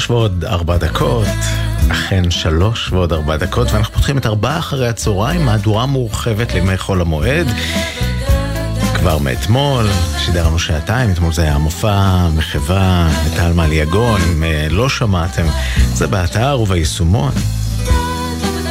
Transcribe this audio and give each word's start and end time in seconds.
שלוש 0.00 0.10
ועוד 0.10 0.44
ארבע 0.44 0.76
דקות, 0.76 1.26
אכן 1.88 2.30
שלוש 2.30 2.92
ועוד 2.92 3.12
ארבע 3.12 3.36
דקות, 3.36 3.72
ואנחנו 3.72 3.94
פותחים 3.94 4.18
את 4.18 4.26
ארבעה 4.26 4.58
אחרי 4.58 4.88
הצהריים, 4.88 5.44
מהדורה 5.44 5.86
מורחבת 5.86 6.54
לימי 6.54 6.78
חול 6.78 7.00
המועד. 7.00 7.46
כבר 8.94 9.18
מאתמול, 9.18 9.86
שידרנו 10.18 10.58
שעתיים, 10.58 11.10
אתמול 11.10 11.32
זה 11.32 11.42
היה 11.42 11.58
מופע 11.58 12.28
מחווה 12.36 13.08
לטל 13.26 13.52
מעל 13.52 13.72
יגון, 13.72 14.20
אם 14.32 14.44
אה, 14.44 14.66
לא 14.70 14.88
שמעתם, 14.88 15.46
זה 15.94 16.06
באתר 16.06 16.58
וביישומון. 16.60 17.32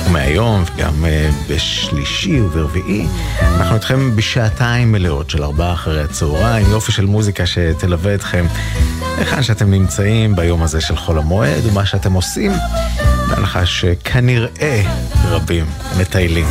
ומהיום, 0.08 0.64
וגם 0.64 1.06
uh, 1.06 1.08
בשלישי 1.50 2.42
וברביעי, 2.42 3.08
אנחנו 3.42 3.76
איתכם 3.76 4.16
בשעתיים 4.16 4.92
מלאות 4.92 5.30
של 5.30 5.44
ארבעה 5.44 5.74
אחרי 5.74 6.04
הצהריים, 6.04 6.66
יופי 6.70 6.92
של 6.92 7.06
מוזיקה 7.06 7.45
שתלווה 7.45 8.16
אתכם 8.16 8.46
היכן 9.18 9.44
שאתם 9.44 9.72
נמצאים 9.72 10.36
ביום 10.36 10.64
הזה 10.64 10.81
של 10.81 10.98
חול 10.98 11.18
המועד 11.18 11.66
ומה 11.66 11.86
שאתם 11.86 12.14
עושים, 12.14 12.52
בהנחה 13.30 13.66
שכנראה 13.66 14.84
רבים 15.26 15.66
מטיילים. 16.00 16.48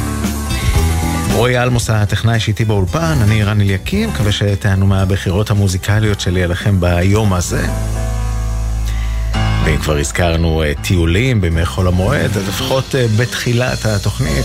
רועי 1.33 1.63
אלמוס 1.63 1.91
הטכנאי 1.91 2.41
שאיתי 2.41 2.65
באולפן, 2.65 3.19
אני 3.23 3.45
רן 3.45 3.61
אליקים, 3.61 4.09
מקווה 4.09 4.33
שתענו 4.33 4.87
מהבחירות 4.87 5.51
המוזיקליות 5.51 6.21
שלי 6.21 6.45
אליכם 6.45 6.81
ביום 6.81 7.33
הזה. 7.33 7.67
ואם 9.67 9.79
כבר 9.79 9.97
הזכרנו 9.97 10.63
uh, 10.63 10.83
טיולים 10.83 11.41
בימי 11.41 11.67
חול 11.67 11.89
המועד, 11.89 12.37
אז 12.37 12.49
לפחות 12.49 12.85
uh, 12.85 13.21
בתחילת 13.21 13.87
התוכנית 13.87 14.45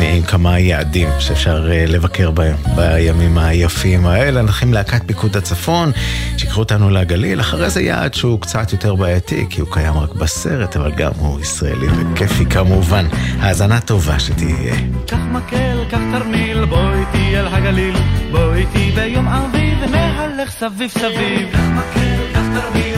עם 0.00 0.22
כמה 0.22 0.58
יעדים 0.58 1.08
שאפשר 1.18 1.68
uh, 1.68 1.90
לבקר 1.90 2.30
בהם 2.30 2.56
בימים 2.76 3.38
היפים 3.38 4.06
האלה. 4.06 4.42
נתחיל 4.42 4.74
להקת 4.74 5.02
פיקוד 5.06 5.36
הצפון, 5.36 5.92
שיקחו 6.36 6.60
אותנו 6.60 6.90
לגליל. 6.90 7.40
אחרי 7.40 7.70
זה 7.70 7.82
יעד 7.82 8.14
שהוא 8.14 8.40
קצת 8.40 8.72
יותר 8.72 8.94
בעייתי, 8.94 9.46
כי 9.50 9.60
הוא 9.60 9.68
קיים 9.72 9.98
רק 9.98 10.14
בסרט, 10.14 10.76
אבל 10.76 10.92
גם 10.92 11.12
הוא 11.18 11.40
ישראלי 11.40 11.86
וכיפי 11.86 12.46
כמובן. 12.46 13.06
האזנה 13.40 13.80
טובה 13.80 14.18
שתהיה. 14.18 14.74
קח 15.06 15.16
מקל, 15.32 15.84
קח 15.90 16.00
תרמיל, 16.12 16.64
בוא 16.64 16.92
איתי 16.92 17.38
אל 17.38 17.46
הגליל, 17.46 17.96
בוא 18.30 18.54
איתי 18.54 18.90
ביום 18.94 19.28
אביב, 19.28 19.78
נהלך 19.90 20.50
סביב 20.50 20.90
סביב. 20.90 21.48
קח 21.52 21.58
מקל, 21.58 22.32
קח 22.32 22.60
תרמיל, 22.60 22.93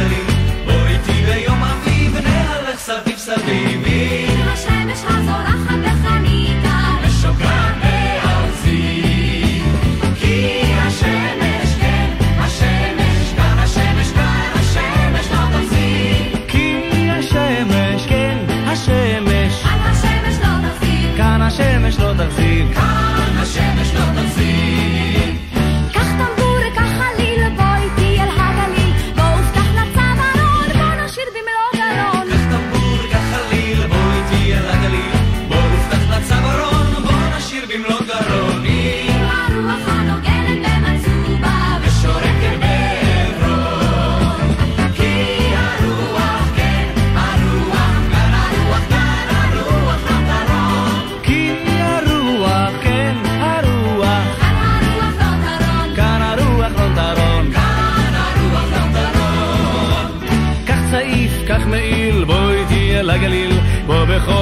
הגליל, 0.00 0.24
בוא 0.64 0.86
איתי 0.86 1.24
ביום 1.26 1.64
אביב, 1.64 2.16
נהלך 2.16 2.78
סביב 2.78 3.18
סביב. 3.18 4.27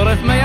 בוא 0.07 0.15
בחורף 0.15 0.36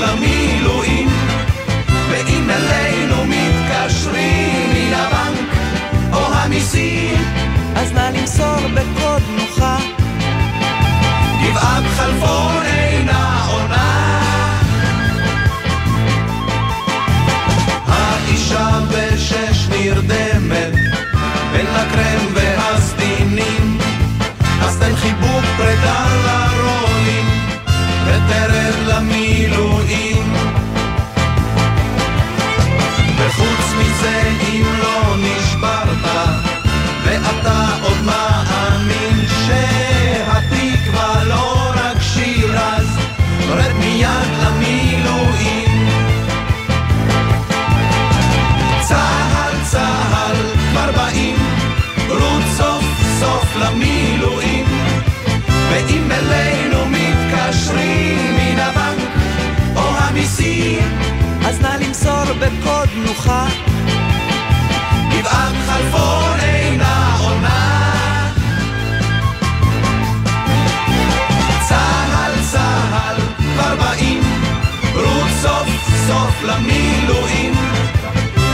למילואים. 0.00 1.08
ואם 2.10 2.50
אלינו 2.50 3.16
מתקשרים 3.24 4.70
מן 4.74 4.94
הבנק 4.94 5.48
או 6.12 6.34
המיסים 6.34 7.24
אז 7.76 7.92
נא 7.92 8.10
למסור 8.14 8.56
בקוד 8.74 9.22
נוחה. 9.36 9.76
גבעת 11.42 11.84
חלפון 11.96 12.62
אינה 12.64 13.46
עונה 13.48 14.20
האישה 17.86 18.80
בשש 18.90 19.68
נרדמת 19.70 20.72
בין 21.52 21.66
הקרם 21.66 22.26
והסדינים 22.34 23.78
אז 24.62 24.78
תן 24.78 24.96
חיבוק 24.96 25.44
פרידה 25.56 26.06
לרולים 26.24 27.26
ותרד 28.06 28.74
למילואים. 28.86 29.73
מזה, 34.04 34.22
אם 34.42 34.66
לא 34.82 35.16
נשברת, 35.18 36.04
ואתה 37.04 37.66
עוד 37.82 37.98
מאמין 38.04 39.26
שהתקווה 39.46 41.24
לא 41.24 41.72
רק 41.74 42.02
שיר, 42.02 42.58
אז 42.58 42.98
רד 43.48 43.72
מיד 43.72 44.30
למילואים. 44.42 45.88
צהל, 48.80 49.54
צהל, 49.70 50.36
כבר 50.70 50.90
באים, 50.96 51.36
רוץ 52.08 52.44
סוף 52.56 52.84
סוף 53.20 53.56
למילואים. 53.56 54.64
ואם 55.70 56.12
אלינו 56.12 56.78
מתקשרים 56.86 58.36
מן 58.36 58.58
הבנק 58.58 59.08
או 59.76 59.82
המיסים, 59.98 60.98
אז 61.46 61.60
נא 61.60 61.76
למסור 61.80 62.24
בקוד 62.40 62.88
נוחה. 63.06 63.46
גבעת 65.24 65.54
חלפון 65.66 66.40
אינה 66.40 67.16
עונה. 67.20 68.30
צהל, 71.68 72.32
צהל, 72.52 73.16
כבר 73.38 73.76
באים, 73.76 74.22
רוץ 74.94 75.30
סוף 75.42 75.68
סוף 76.06 76.42
למילואים. 76.42 77.54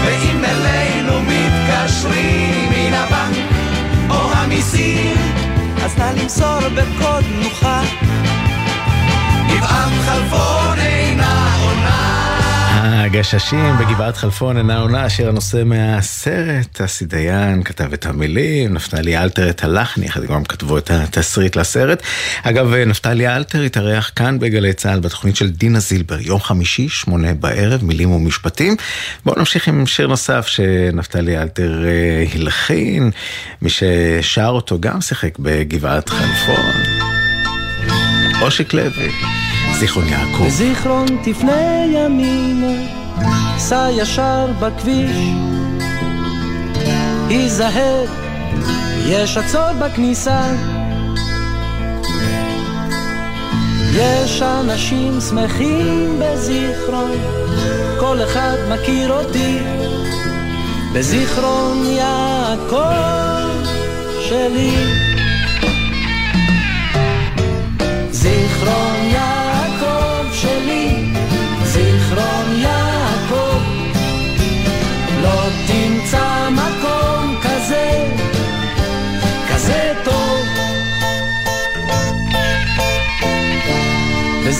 ואם 0.04 0.44
אלינו 0.44 1.12
מתקשרים 1.22 2.70
מן 2.70 2.94
הבנק 2.94 3.36
או 4.10 4.32
המיסים, 4.32 5.16
אז 5.84 5.98
נא 5.98 6.12
למסור 6.22 6.60
בקוד 6.60 7.24
נוחה. 7.42 7.82
גבעת 9.48 9.92
חלפון 10.06 10.78
אינה 10.78 11.56
עונה. 11.62 12.19
הגששים 13.00 13.76
בגבעת 13.80 14.16
חלפון 14.16 14.56
אינה 14.56 14.78
עונה, 14.78 15.10
שיר 15.10 15.28
הנושא 15.28 15.62
מהסרט, 15.64 16.80
אסי 16.80 17.04
דיין 17.04 17.62
כתב 17.62 17.92
את 17.92 18.06
המילים, 18.06 18.74
נפתלי 18.74 19.18
אלתר 19.18 19.50
את 19.50 19.64
הלחן, 19.64 20.02
יחד 20.02 20.24
גם 20.24 20.44
כתבו 20.44 20.78
את 20.78 20.90
התסריט 20.90 21.56
לסרט. 21.56 22.02
אגב, 22.42 22.74
נפתלי 22.74 23.28
אלתר 23.28 23.62
התארח 23.62 24.10
כאן 24.16 24.38
בגלי 24.38 24.72
צה"ל 24.72 25.00
בתוכנית 25.00 25.36
של 25.36 25.50
דינה 25.50 25.80
זילבר, 25.80 26.20
יום 26.20 26.40
חמישי, 26.40 26.88
שמונה 26.88 27.34
בערב, 27.34 27.84
מילים 27.84 28.10
ומשפטים. 28.10 28.76
בואו 29.24 29.38
נמשיך 29.38 29.68
עם 29.68 29.86
שיר 29.86 30.06
נוסף 30.06 30.46
שנפתלי 30.46 31.38
אלתר 31.38 31.84
אה, 31.84 32.24
הלחין, 32.34 33.10
מי 33.62 33.70
ששר 33.70 34.48
אותו 34.48 34.80
גם 34.80 35.00
שיחק 35.00 35.38
בגבעת 35.38 36.08
חלפון. 36.08 36.72
אושיק 38.42 38.74
לוי. 38.74 39.12
זיכרון 39.80 40.08
יעקב. 40.08 40.44
בזיכרון 40.46 41.06
תפנה 41.22 41.84
ימינה, 41.86 42.82
סע 43.58 43.88
ישר 43.90 44.46
בכביש. 44.60 45.16
היזהר, 47.28 48.04
יש 49.06 49.36
עצור 49.36 49.72
בכניסה. 49.80 50.40
יש 53.94 54.42
אנשים 54.42 55.20
שמחים 55.20 56.20
בזיכרון, 56.20 57.10
כל 58.00 58.22
אחד 58.24 58.56
מכיר 58.68 59.12
אותי. 59.12 59.58
בזיכרון 60.92 61.84
יעקב 61.86 62.76
שלי. 64.28 64.70
זיכרון 68.10 68.99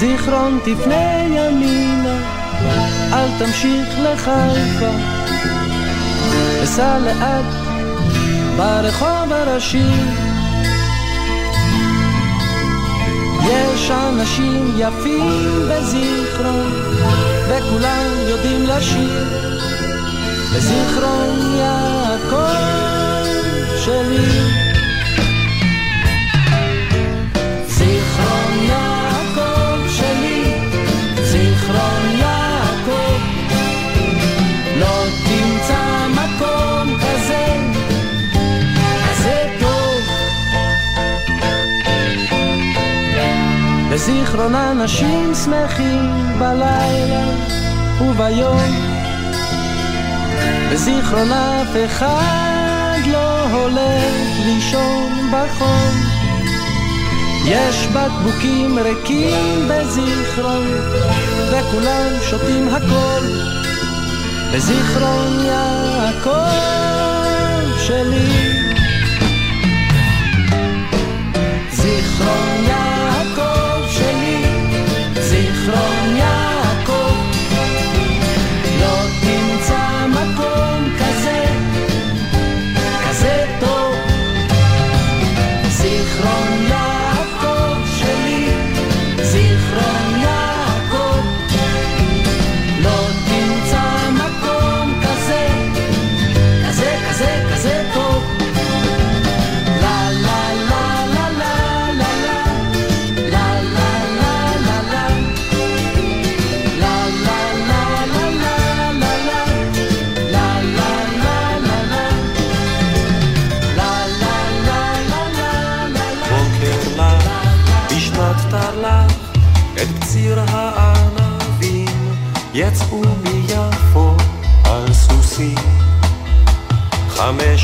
בזיכרון 0.01 0.59
תפנה 0.65 1.25
ימינה, 1.27 2.19
אל 3.13 3.29
תמשיך 3.39 3.89
לחיפה, 3.99 4.91
וסע 6.63 6.99
לאט 6.99 7.45
ברחוב 8.57 9.33
הראשי. 9.33 9.93
יש 13.43 13.91
אנשים 13.91 14.75
יפים 14.77 15.69
בזיכרון, 15.71 16.73
וכולם 17.49 18.07
יודעים 18.29 18.67
לשיר. 18.67 19.25
בזיכרון 20.55 21.57
יעקב 21.57 22.57
שלי. 23.85 24.70
בזיכרון 43.91 44.55
אנשים 44.55 45.35
שמחים 45.35 46.11
בלילה 46.39 47.25
וביום. 48.01 48.91
בזיכרון 50.73 51.33
אף 51.33 51.77
אחד 51.87 52.99
לא 53.07 53.47
הולך 53.47 54.39
לישון 54.47 55.31
בחום. 55.33 55.95
יש 57.45 57.87
בקבוקים 57.87 58.79
ריקים 58.79 59.69
בזיכרון, 59.69 60.67
וכולם 61.51 62.13
שותים 62.31 62.69
הכל. 62.69 63.27
בזיכרון 64.55 65.45
יעקב 65.45 66.31
שלי. 67.87 68.29
זיכרון 71.73 72.65
יעקב 72.69 72.90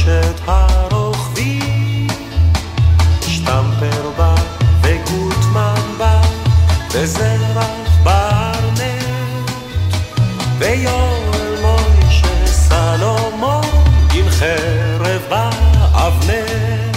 חמשת 0.06 0.40
הרוכבים, 0.46 2.06
שטמפר 3.20 4.10
בא 4.16 4.34
וגוטמן 4.82 5.80
בא, 5.98 6.20
וזרח 6.94 7.66
ברנט, 8.02 9.50
ויואל 10.58 11.56
מוישה 11.60 12.46
סלומון 12.46 13.64
עם 14.14 14.30
חרב 14.30 15.22
באבנט. 15.28 16.96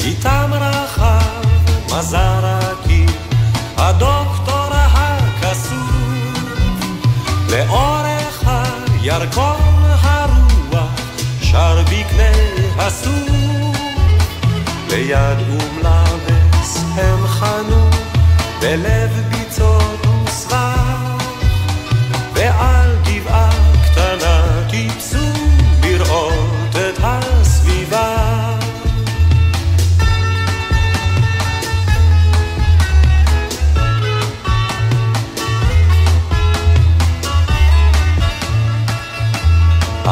איתם 0.00 0.50
רחב 0.52 1.44
מזרקי, 1.86 3.06
הדוקטור 3.76 4.68
הכסוף, 4.72 5.90
לאורך 7.50 8.42
הירקון 8.46 9.65
אסור. 12.88 13.72
ליד 14.90 15.38
אום 15.48 15.78
לאבס 15.82 16.84
הם 16.94 17.26
חנו, 17.26 17.90
בלב 18.60 19.10
ביצות 19.30 20.06
וסרח, 20.24 21.22
ועל 22.34 22.96
גבעה 23.04 23.50
קטנה 23.84 24.42
טיפסו 24.70 25.32
לראות 25.82 26.76
את 26.76 26.98
הסביבה. 27.02 28.36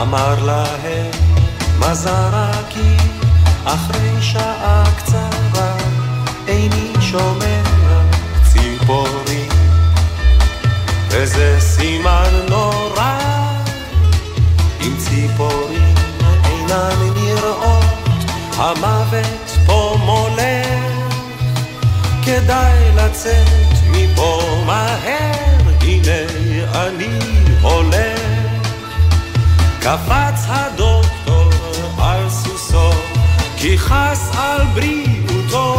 אמר 0.03 0.45
להם 0.45 0.84
מזרקי 1.95 2.97
אחרי 3.65 4.23
שעה 4.23 4.85
קצרה 4.97 5.77
איני 6.49 6.93
שומע 7.01 7.63
ציפורים 8.53 9.49
וזה 11.09 11.57
סימן 11.61 12.31
נורא 12.49 13.19
אם 14.81 14.97
ציפורים 14.99 15.95
אינן 16.45 17.13
נראות 17.17 17.85
המוות 18.57 19.51
פה 19.67 19.97
מולך. 20.05 21.15
כדאי 22.25 22.93
לצאת 22.97 23.73
מפה 23.91 24.63
מהר 24.67 25.71
הנה 25.81 26.27
אני 26.75 27.19
הולך. 27.63 28.21
קפץ 29.81 30.45
סוסו 30.85 31.04
חס 33.77 34.31
על 34.37 34.61
בריאותו 34.75 35.77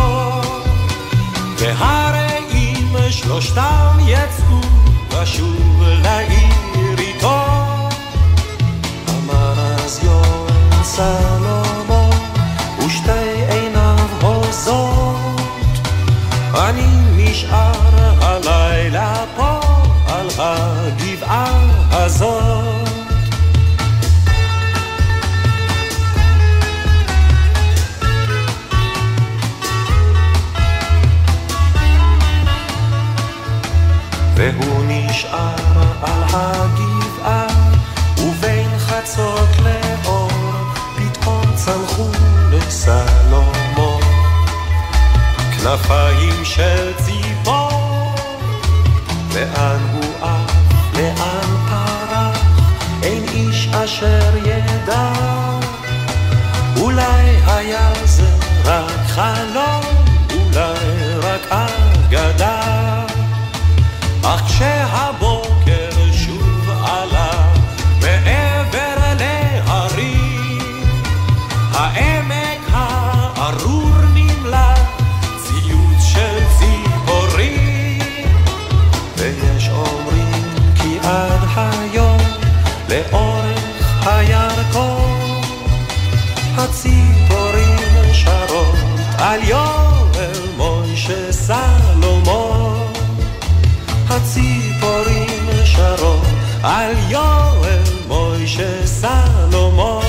והרעים 1.57 2.95
שלושתם 3.09 3.97
יצאו 4.07 4.59
לשוב 5.11 5.83
לעיר 5.83 6.99
איתו. 6.99 7.41
אמר 9.09 9.53
אז 9.59 9.99
יום 10.03 10.47
סלומון 10.83 12.09
ושתי 12.85 13.45
עיניו 13.49 14.07
הוזות. 14.21 15.41
אני 16.55 16.87
נשאר 17.15 17.71
הלילה 18.21 19.25
פה 19.35 19.59
על 20.07 20.27
הגבעה 20.37 21.61
הזאת 21.91 22.84
והוא 34.53 34.83
נשאר 34.87 35.55
על 36.01 36.23
הגבעה, 36.33 37.47
ובין 38.17 38.69
חצות 38.77 39.49
לאור, 39.63 40.31
פתאום 40.95 41.41
צמחו 41.55 42.09
לסלומון 42.51 44.01
כנפיים 45.51 46.45
של 46.45 46.93
ציפור, 46.97 48.15
לאן 49.35 49.79
הוא 49.93 50.27
עף, 50.27 50.51
לאן 50.93 51.55
פרח, 51.69 52.37
אין 53.03 53.23
איש 53.33 53.67
אשר 53.67 54.37
ידע. 54.37 55.11
אולי 56.81 57.35
היה 57.47 57.93
זה 58.05 58.29
רק 58.65 59.07
חלום, 59.07 60.04
אך 64.27 64.41
כשהבוקר 64.47 65.14
על 96.65 96.91
יואל 97.09 97.81
מוישה 98.07 98.87
סלומון. 98.87 100.05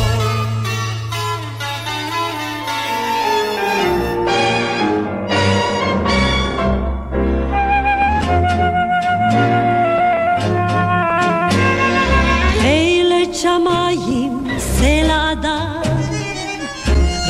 שמיים, 13.32 14.46
סלע 14.58 15.32
אדם, 15.32 15.82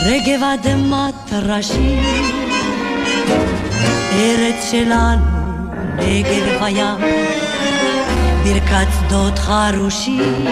רגב 0.06 0.42
אדמת 0.42 1.32
ראשים, 1.32 2.02
ארץ 4.12 4.70
שלנו, 4.70 5.24
נגב 5.98 6.62
וים, 6.62 7.45
ברכת 8.46 8.86
שדות 8.98 9.38
חרושים. 9.38 10.44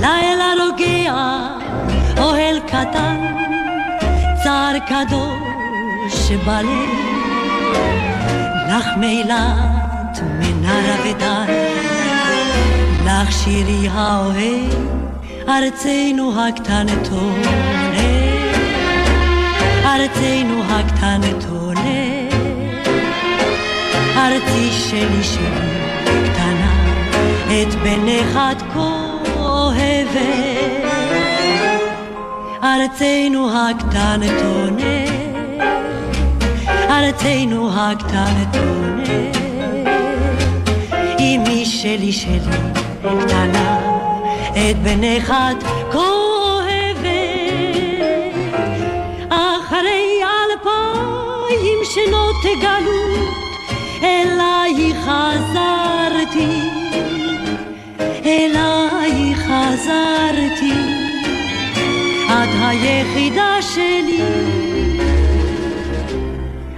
לילה 0.00 0.52
רוגע, 0.60 1.14
אוהל 2.18 2.60
קטן, 2.66 3.16
צער 4.42 4.78
קדוש 4.78 6.30
בלב, 6.46 6.88
לך 8.68 8.86
מילת 8.96 10.20
מנרה 10.38 10.96
ודן. 11.04 11.46
לך 13.06 13.32
שירי 13.32 13.88
האוהב, 13.92 14.72
ארצנו 15.48 16.32
הקטנטונת, 16.40 17.48
ארצנו 19.84 20.62
הקטנטונת, 20.68 21.47
ארצי 24.28 24.70
שלי 24.70 25.22
שלי 25.22 25.78
קטנה, 26.24 26.72
את 27.46 27.74
בנך 27.74 28.38
את 28.52 28.62
כה 28.74 29.16
אוהבת, 29.40 30.84
ארצנו 32.64 33.50
הקטנטונת, 33.50 35.08
ארצנו 36.90 37.70
הקטנטונת. 37.74 39.36
אמי 41.20 41.66
שלי 41.66 42.12
שלי 42.12 42.38
קטנה, 43.00 43.78
את 44.52 44.78
בנך 44.82 45.30
את 45.30 45.62
כה 45.92 45.98
אוהבת. 45.98 47.08
אחרי 49.28 50.20
אלפיים 50.22 51.78
שנות 51.84 52.60
גלות, 52.62 53.37
אלייך 54.02 54.96
חזרתי, 55.02 56.60
אלייך 58.26 59.38
חזרתי, 59.38 60.72
את 62.26 62.48
היחידה 62.60 63.62
שלי. 63.62 64.22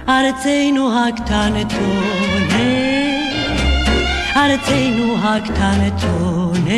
ארצנו 0.09 0.99
הקטנטונת 0.99 2.61
ארצנו 4.35 5.15
הקטנטונת, 5.23 6.71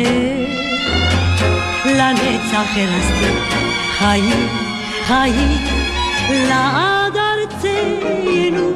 לנצח 1.86 2.76
הרסתי 2.76 3.32
חיים, 3.98 4.48
חיים, 5.06 5.58
לעד 6.30 7.16
ארצנו. 7.16 8.70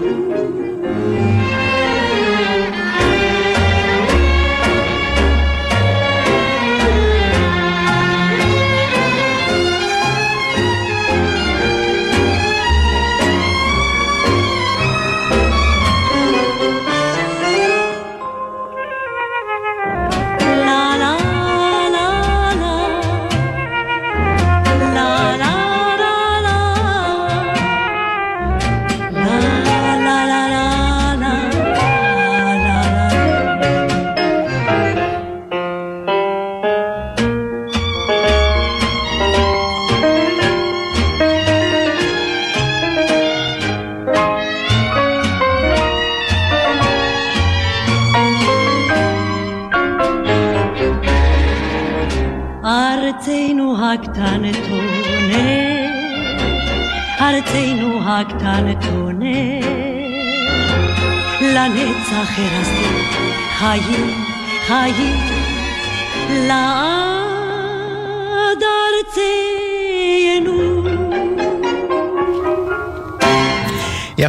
חיים, 64.69 64.95
חיים, 64.95 65.18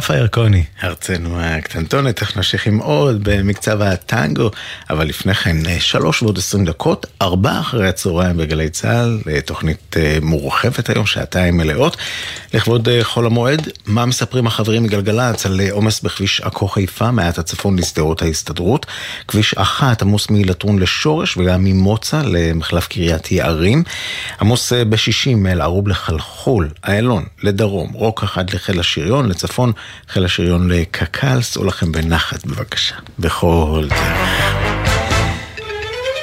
יפה 0.00 0.16
ירקוני, 0.16 0.64
ארצנו 0.84 1.40
הקטנטונת, 1.40 2.16
תכף 2.16 2.36
נמשיך 2.36 2.66
עם 2.66 2.78
עוד 2.78 3.20
במקצב 3.22 3.82
הטנגו, 3.82 4.50
אבל 4.90 5.06
לפני 5.06 5.34
כן, 5.34 5.56
שלוש 5.78 6.22
ועוד 6.22 6.38
עשרים 6.38 6.64
דקות, 6.64 7.06
ארבע 7.22 7.60
אחרי 7.60 7.88
הצהריים 7.88 8.36
בגלי 8.36 8.70
צה"ל, 8.70 9.20
תוכנית 9.44 9.96
אה, 9.96 10.18
מורחבת 10.22 10.90
היום, 10.90 11.06
שעתיים 11.06 11.56
מלאות. 11.56 11.96
לכבוד 12.54 12.88
אה, 12.88 13.04
חול 13.04 13.26
המועד, 13.26 13.68
מה 13.86 14.06
מספרים 14.06 14.46
החברים 14.46 14.82
מגלגלצ 14.82 15.46
על 15.46 15.60
אה, 15.60 15.72
עומס 15.72 16.00
בכביש 16.00 16.40
עכו 16.40 16.68
חיפה, 16.68 17.10
מעט 17.10 17.38
הצפון 17.38 17.78
לשדרות 17.78 18.22
ההסתדרות, 18.22 18.86
כביש 19.28 19.54
אחת 19.54 20.02
עמוס 20.02 20.30
מלטרון 20.30 20.78
לשורש 20.78 21.36
וגם 21.36 21.64
ממוצא 21.64 22.22
למחלף 22.24 22.86
קריית 22.86 23.32
יערים, 23.32 23.82
עמוס 24.40 24.72
בשישים 24.72 25.42
מאל 25.42 25.60
ערוב 25.60 25.88
לחלחול, 25.88 26.68
איילון 26.86 27.24
לדרום, 27.42 27.92
רוק 27.92 28.22
אחד 28.22 28.50
לחיל 28.50 28.80
השריון, 28.80 29.28
לצפון 29.28 29.72
חיל 30.08 30.24
השריון 30.24 30.70
לקק"ל, 30.70 31.42
סעו 31.42 31.64
לכם 31.64 31.92
בנחת 31.92 32.46
בבקשה, 32.46 32.94
בכל 33.18 33.86
דרך. 33.90 34.54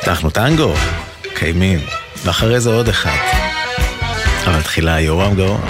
פתחנו 0.01 0.29
טנגו, 0.29 0.73
קיימים, 1.35 1.79
ואחרי 2.25 2.59
זה 2.59 2.69
עוד 2.69 2.89
אחד. 2.89 3.17
אבל 4.45 4.61
תחילה 4.61 4.99
יורם 4.99 5.35
גאון, 5.35 5.61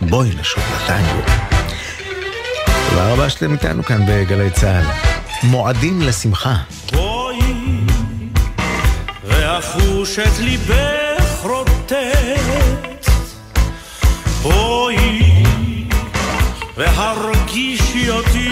בואי 0.00 0.30
נשוב 0.40 0.64
לטנגו. 0.76 1.22
תודה 2.90 3.12
רבה 3.12 3.30
שאתם 3.30 3.52
איתנו 3.52 3.84
כאן 3.84 4.00
בגלי 4.08 4.50
צה"ל. 4.50 5.16
מועדים 5.42 6.02
לשמחה. 6.02 6.56
בואי 6.92 7.38
ואחוש 9.24 10.18
את 10.18 10.38
ליבך 10.38 11.05
והרגישי 16.76 18.10
אותי 18.10 18.45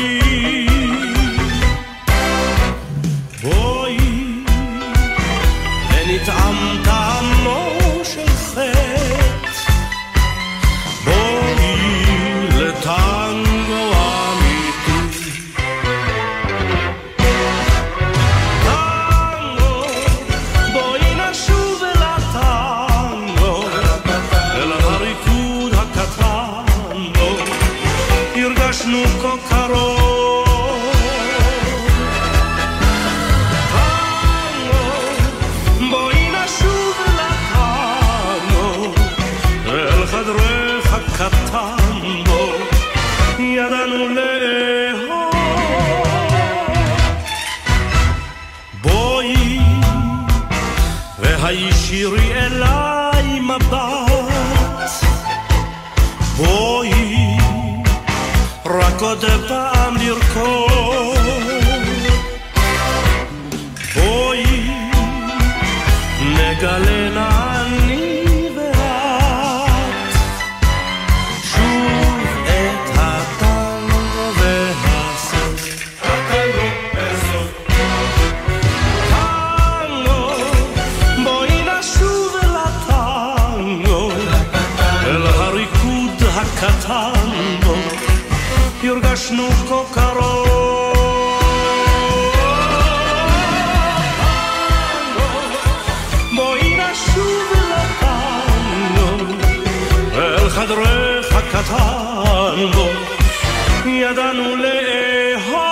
ידענו 104.04 104.56
לאהוב. 104.56 105.64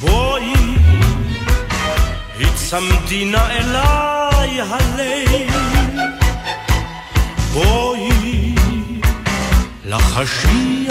בואי, 0.00 0.54
הצמדי 2.40 3.24
נא 3.24 3.46
אליי 3.50 4.60
הלב. 4.60 5.54
בואי, 7.52 7.83
Rachid. 10.14 10.83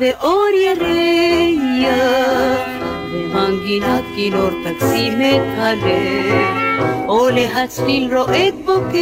ואור 0.00 0.46
ירח, 0.64 1.90
ומנגינת 3.12 4.04
כינור 4.14 4.50
תקסים 4.64 5.20
את 5.20 5.58
הלב, 5.58 7.08
או 7.08 7.28
להצליל 7.28 8.16
רועד 8.16 8.54
בוקע, 8.64 8.98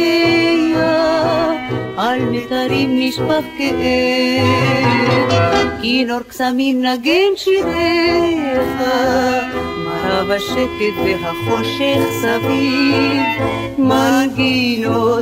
על 1.97 2.19
מיתרים 2.19 2.89
נשפך 2.99 3.43
כאב, 3.57 4.47
כינור 5.81 6.19
קסמים 6.27 6.81
נגן 6.81 7.31
שיריך, 7.35 8.83
מרה 9.85 10.23
בשקט 10.23 10.95
והחושך 11.05 11.99
סביב, 12.21 13.21
מנגינותיך 13.77 15.19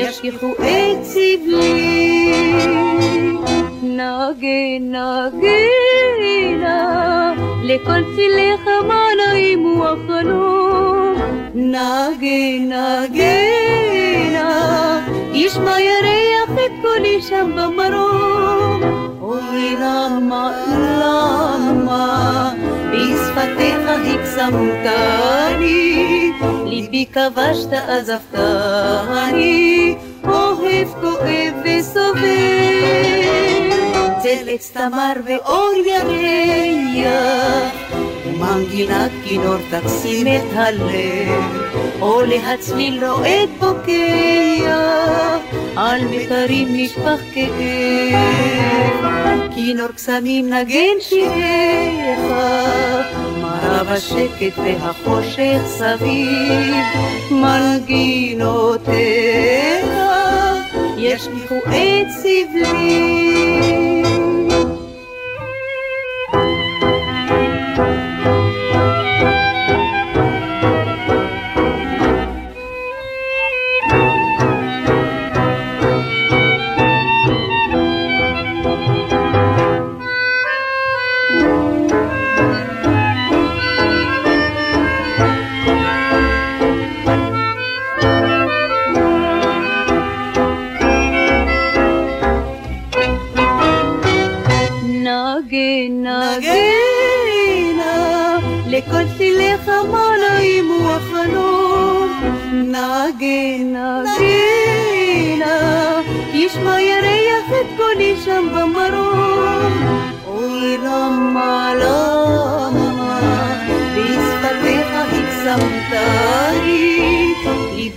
ישכחו 0.00 0.52
את 0.52 1.04
סבלי. 1.04 2.32
נגן 3.82 4.94
נגנה, 5.32 6.80
לכל 7.62 8.02
צילך 8.16 8.68
מה 8.88 9.04
נעים 9.18 9.58
הוא 9.58 9.84
החלום. 9.84 11.14
נגן 11.54 12.72
נגנה, 12.72 14.50
ישמע 15.32 15.80
ירח 15.80 16.50
את 16.54 16.72
קולי 16.82 17.22
שם 17.22 17.50
במרום. 17.56 18.82
אוי 19.20 19.76
למה, 19.80 20.52
למה, 21.00 22.52
בשפתיך 22.92 23.80
הקסמתני, 23.88 25.40
ליבי 26.80 27.06
כבשת 27.12 27.72
עזבתני, 27.72 28.74
אוהב 30.24 30.88
כואב 31.00 31.54
וסובל. 31.64 32.20
צלץ 34.22 34.70
תמר 34.70 35.12
ואור 35.24 35.72
ירח, 35.86 37.74
ומנגינת 38.26 39.10
כינור 39.24 39.56
תקסים 39.70 40.26
את 40.26 40.52
הלב, 40.52 41.44
או 42.00 42.22
להצליל 42.22 43.04
רועד 43.04 43.48
בוקע, 43.58 44.76
על 45.76 46.04
מיתרים 46.04 46.68
נשפך 46.70 47.20
כאב. 47.34 49.10
כינור 49.54 49.88
קסמים 49.88 50.52
נגן 50.52 50.96
שיריך, 51.00 52.20
מרה 53.82 53.94
בשקט 53.96 54.58
והחושך 54.58 55.60
סביב, 55.66 56.74
מנגינותיך 57.30 58.90
ישליכו 60.96 61.56
את 61.56 62.10
סבלי. 62.10 63.99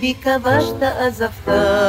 ליבי 0.04 0.14
כבשת 0.22 0.82
עזבתני, 0.82 1.82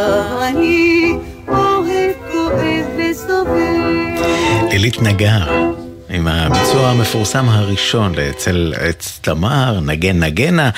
אוהב 1.47 2.15
כואב 2.31 2.85
וסובל. 2.97 4.21
עילית 4.69 5.01
נגר. 5.01 5.84
עם 6.15 6.27
הביצוע 6.27 6.89
המפורסם 6.89 7.49
הראשון 7.49 8.15
לאצל 8.15 8.73
עץ 8.77 9.19
תמר, 9.21 9.79
נגן 9.79 10.23
נגנה. 10.23 10.69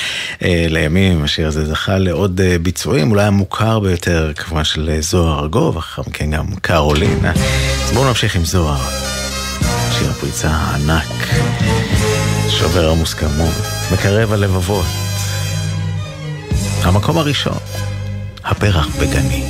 אה, 0.43 0.65
לימים 0.69 1.23
השיר 1.23 1.47
הזה 1.47 1.65
זכה 1.65 1.97
לעוד 1.97 2.41
אה, 2.41 2.57
ביצועים, 2.61 3.11
אולי 3.11 3.23
המוכר 3.23 3.79
ביותר 3.79 4.31
כמובן 4.35 4.63
של 4.63 4.89
אה, 4.89 5.01
זוהר 5.01 5.39
ארגוב, 5.39 5.77
אחר 5.77 6.01
מכן 6.07 6.31
גם 6.31 6.45
קרולינה. 6.61 7.31
אז 7.83 7.91
בואו 7.93 8.07
נמשיך 8.07 8.35
עם 8.35 8.45
זוהר. 8.45 8.81
שיר 9.91 10.09
הפריצה 10.09 10.49
הענק, 10.49 11.27
שובר 12.49 12.89
המוסכמות, 12.89 13.53
מקרב 13.93 14.33
הלבבות. 14.33 14.85
המקום 16.83 17.17
הראשון, 17.17 17.57
הפרח 18.43 18.87
בגני. 18.99 19.43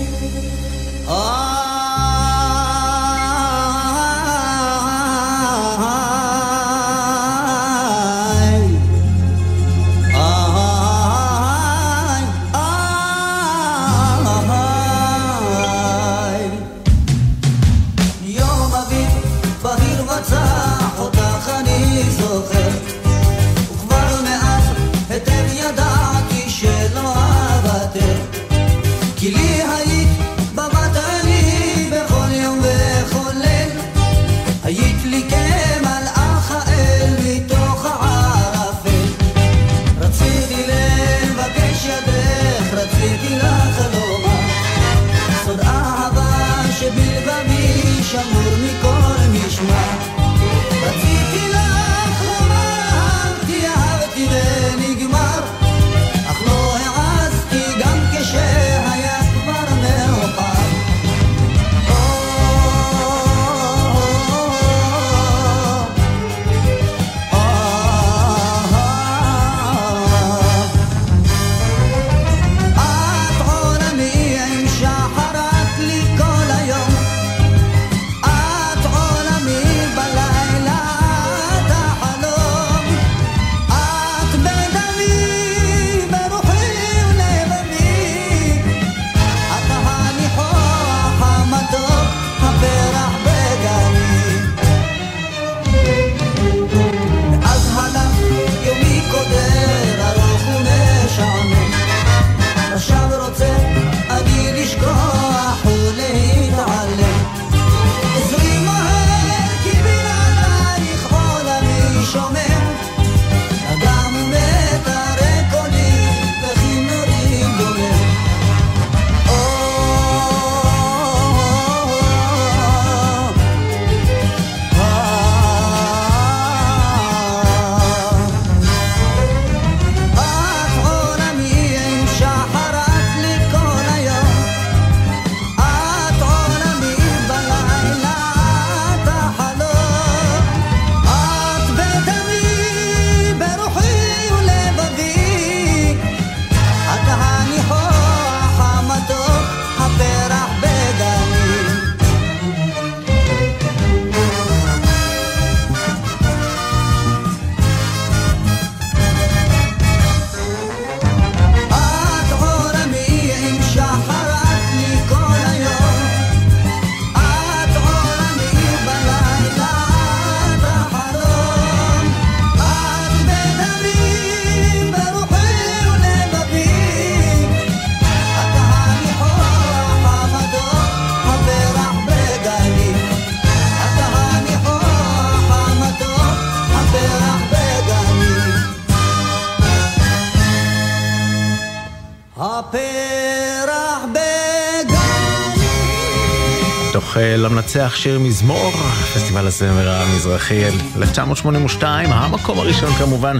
למנצח 197.68 197.96
שיר 197.96 198.20
מזמור, 198.20 198.72
פסטיבל 199.16 199.48
הזמר 199.48 199.90
המזרחי 199.90 200.66
1982, 200.98 202.10
המקום 202.12 202.60
הראשון 202.60 202.94
כמובן, 202.94 203.38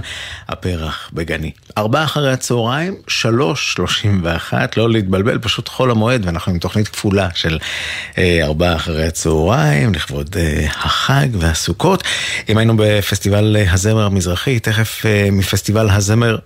הפרח 0.48 1.10
בגני. 1.12 1.50
ארבעה 1.78 2.04
אחרי 2.04 2.32
הצהריים, 2.32 2.94
שלוש 3.08 3.72
שלושים 3.72 4.20
ואחת, 4.24 4.76
לא 4.76 4.90
להתבלבל, 4.90 5.38
פשוט 5.38 5.68
חול 5.68 5.90
המועד, 5.90 6.26
ואנחנו 6.26 6.52
עם 6.52 6.58
תוכנית 6.58 6.88
כפולה 6.88 7.28
של 7.34 7.58
אה, 8.18 8.40
ארבעה 8.42 8.76
אחרי 8.76 9.06
הצהריים, 9.06 9.94
לכבוד 9.94 10.36
אה, 10.38 10.66
החג 10.70 11.28
והסוכות. 11.32 12.04
אם 12.48 12.58
היינו 12.58 12.74
בפסטיבל 12.76 13.56
אה, 13.56 13.72
הזמר 13.72 14.04
המזרחי, 14.04 14.60
תכף 14.60 15.04
מפסטיבל 15.32 15.90
הזמר 15.90 16.38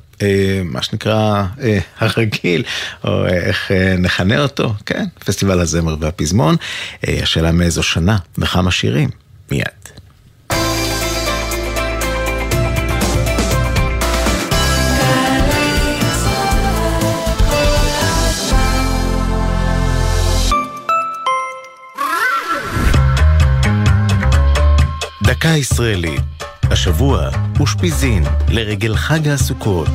מה 0.65 0.83
שנקרא 0.83 1.45
אה, 1.63 1.79
הרגיל, 1.99 2.65
או 3.05 3.25
אה, 3.25 3.31
איך 3.31 3.71
נכנה 3.99 4.43
אותו, 4.43 4.75
כן, 4.87 5.05
פסטיבל 5.25 5.61
הזמר 5.61 5.97
והפזמון. 6.01 6.57
השאלה 7.03 7.53
מאיזו 7.53 7.83
שנה 7.83 8.17
וכמה 8.39 8.71
שירים, 8.71 9.11
מיד. 9.51 9.67
דקה 25.23 25.49
ישראלית 25.49 26.42
השבוע 26.71 27.29
אושפיזין 27.61 28.25
לרגל 28.49 28.97
חג 28.97 29.29
הסוכות, 29.29 29.89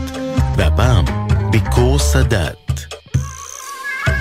והפעם 0.58 1.06
ביקור 1.52 2.00
סאדאת. 2.00 2.72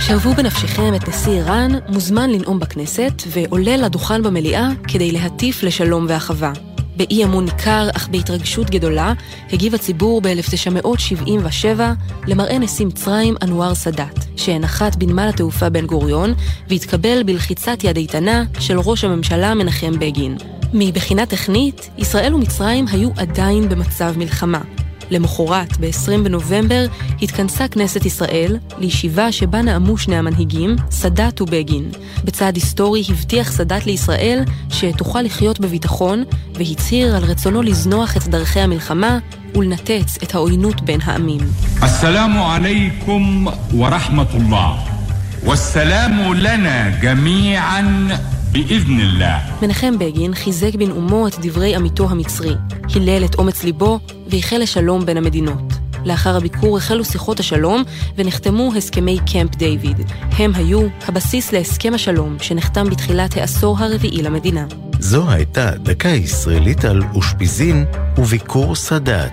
שוו 0.01 0.35
בנפשכם 0.35 0.95
את 0.95 1.09
נשיא 1.09 1.33
איראן, 1.33 1.73
מוזמן 1.89 2.31
לנאום 2.31 2.59
בכנסת, 2.59 3.23
ועולה 3.27 3.77
לדוכן 3.77 4.23
במליאה 4.23 4.69
כדי 4.89 5.13
להטיף 5.13 5.63
לשלום 5.63 6.07
ואחווה. 6.09 6.53
באי 6.97 7.25
אמון 7.25 7.45
ניכר, 7.45 7.89
אך 7.97 8.09
בהתרגשות 8.09 8.71
גדולה, 8.71 9.13
הגיב 9.53 9.75
הציבור 9.75 10.21
ב-1977 10.21 11.81
למראה 12.27 12.59
נשיא 12.59 12.87
מצרים 12.87 13.35
אנואר 13.43 13.75
סאדאת, 13.75 14.25
שהנחת 14.37 14.97
בנמל 14.97 15.29
התעופה 15.29 15.69
בן 15.69 15.87
גוריון, 15.87 16.35
והתקבל 16.69 17.23
בלחיצת 17.23 17.85
יד 17.85 17.97
איתנה 17.97 18.45
של 18.61 18.79
ראש 18.79 19.05
הממשלה 19.05 19.55
מנחם 19.55 19.99
בגין. 19.99 20.37
מבחינה 20.74 21.26
טכנית, 21.26 21.90
ישראל 21.98 22.34
ומצרים 22.36 22.86
היו 22.92 23.10
עדיין 23.18 23.70
במצב 23.70 24.14
מלחמה. 24.18 24.62
למחרת, 25.12 25.78
ב-20 25.78 26.24
בנובמבר, 26.24 26.86
התכנסה 27.22 27.68
כנסת 27.68 28.06
ישראל 28.06 28.58
לישיבה 28.78 29.32
שבה 29.32 29.62
נאמו 29.62 29.98
שני 29.98 30.16
המנהיגים, 30.16 30.76
סאדאת 30.92 31.42
ובגין. 31.42 31.92
בצעד 32.24 32.56
היסטורי 32.56 33.04
הבטיח 33.10 33.52
סאדאת 33.52 33.86
לישראל 33.86 34.44
שתוכל 34.70 35.22
לחיות 35.22 35.60
בביטחון, 35.60 36.24
והצהיר 36.54 37.16
על 37.16 37.24
רצונו 37.24 37.62
לזנוח 37.62 38.18
את 38.18 38.28
דרכי 38.28 38.60
המלחמה 38.60 39.20
ולנתץ 39.56 40.18
את 40.24 40.36
העוינות 40.36 40.82
בין 40.82 41.00
העמים. 41.04 41.42
السلام 41.84 42.38
عليكم 42.42 43.48
ورحمة 43.74 44.32
الله 44.34 44.78
والسلام 45.46 46.34
لنا 46.34 46.90
جميعا 47.02 47.82
באיזן 48.53 49.01
אללה. 49.01 49.39
מנחם 49.63 49.99
בגין 49.99 50.35
חיזק 50.35 50.75
בנאומו 50.75 51.29
את 51.29 51.35
דברי 51.41 51.77
עמיתו 51.77 52.11
המצרי, 52.11 52.55
הילל 52.95 53.25
את 53.25 53.35
אומץ 53.35 53.65
ליבו 53.65 53.99
והחל 54.27 54.59
לשלום 54.59 55.07
בין 55.07 55.17
המדינות. 55.17 55.73
לאחר 56.05 56.37
הביקור 56.37 56.77
החלו 56.77 57.05
שיחות 57.05 57.41
השלום 57.41 57.83
ונחתמו 58.17 58.73
הסכמי 58.77 59.19
קמפ 59.33 59.57
דיוויד. 59.57 59.97
הם 60.39 60.53
היו 60.55 60.87
הבסיס 61.09 61.53
להסכם 61.53 61.95
השלום 61.95 62.37
שנחתם 62.41 62.91
בתחילת 62.91 63.37
העשור 63.37 63.79
הרביעי 63.79 64.23
למדינה. 64.23 64.67
זו 64.99 65.31
הייתה 65.31 65.71
דקה 65.71 66.09
ישראלית 66.09 66.85
על 66.85 67.03
אושפיזין 67.15 67.85
וביקור 68.19 68.75
סאדאת. 68.75 69.33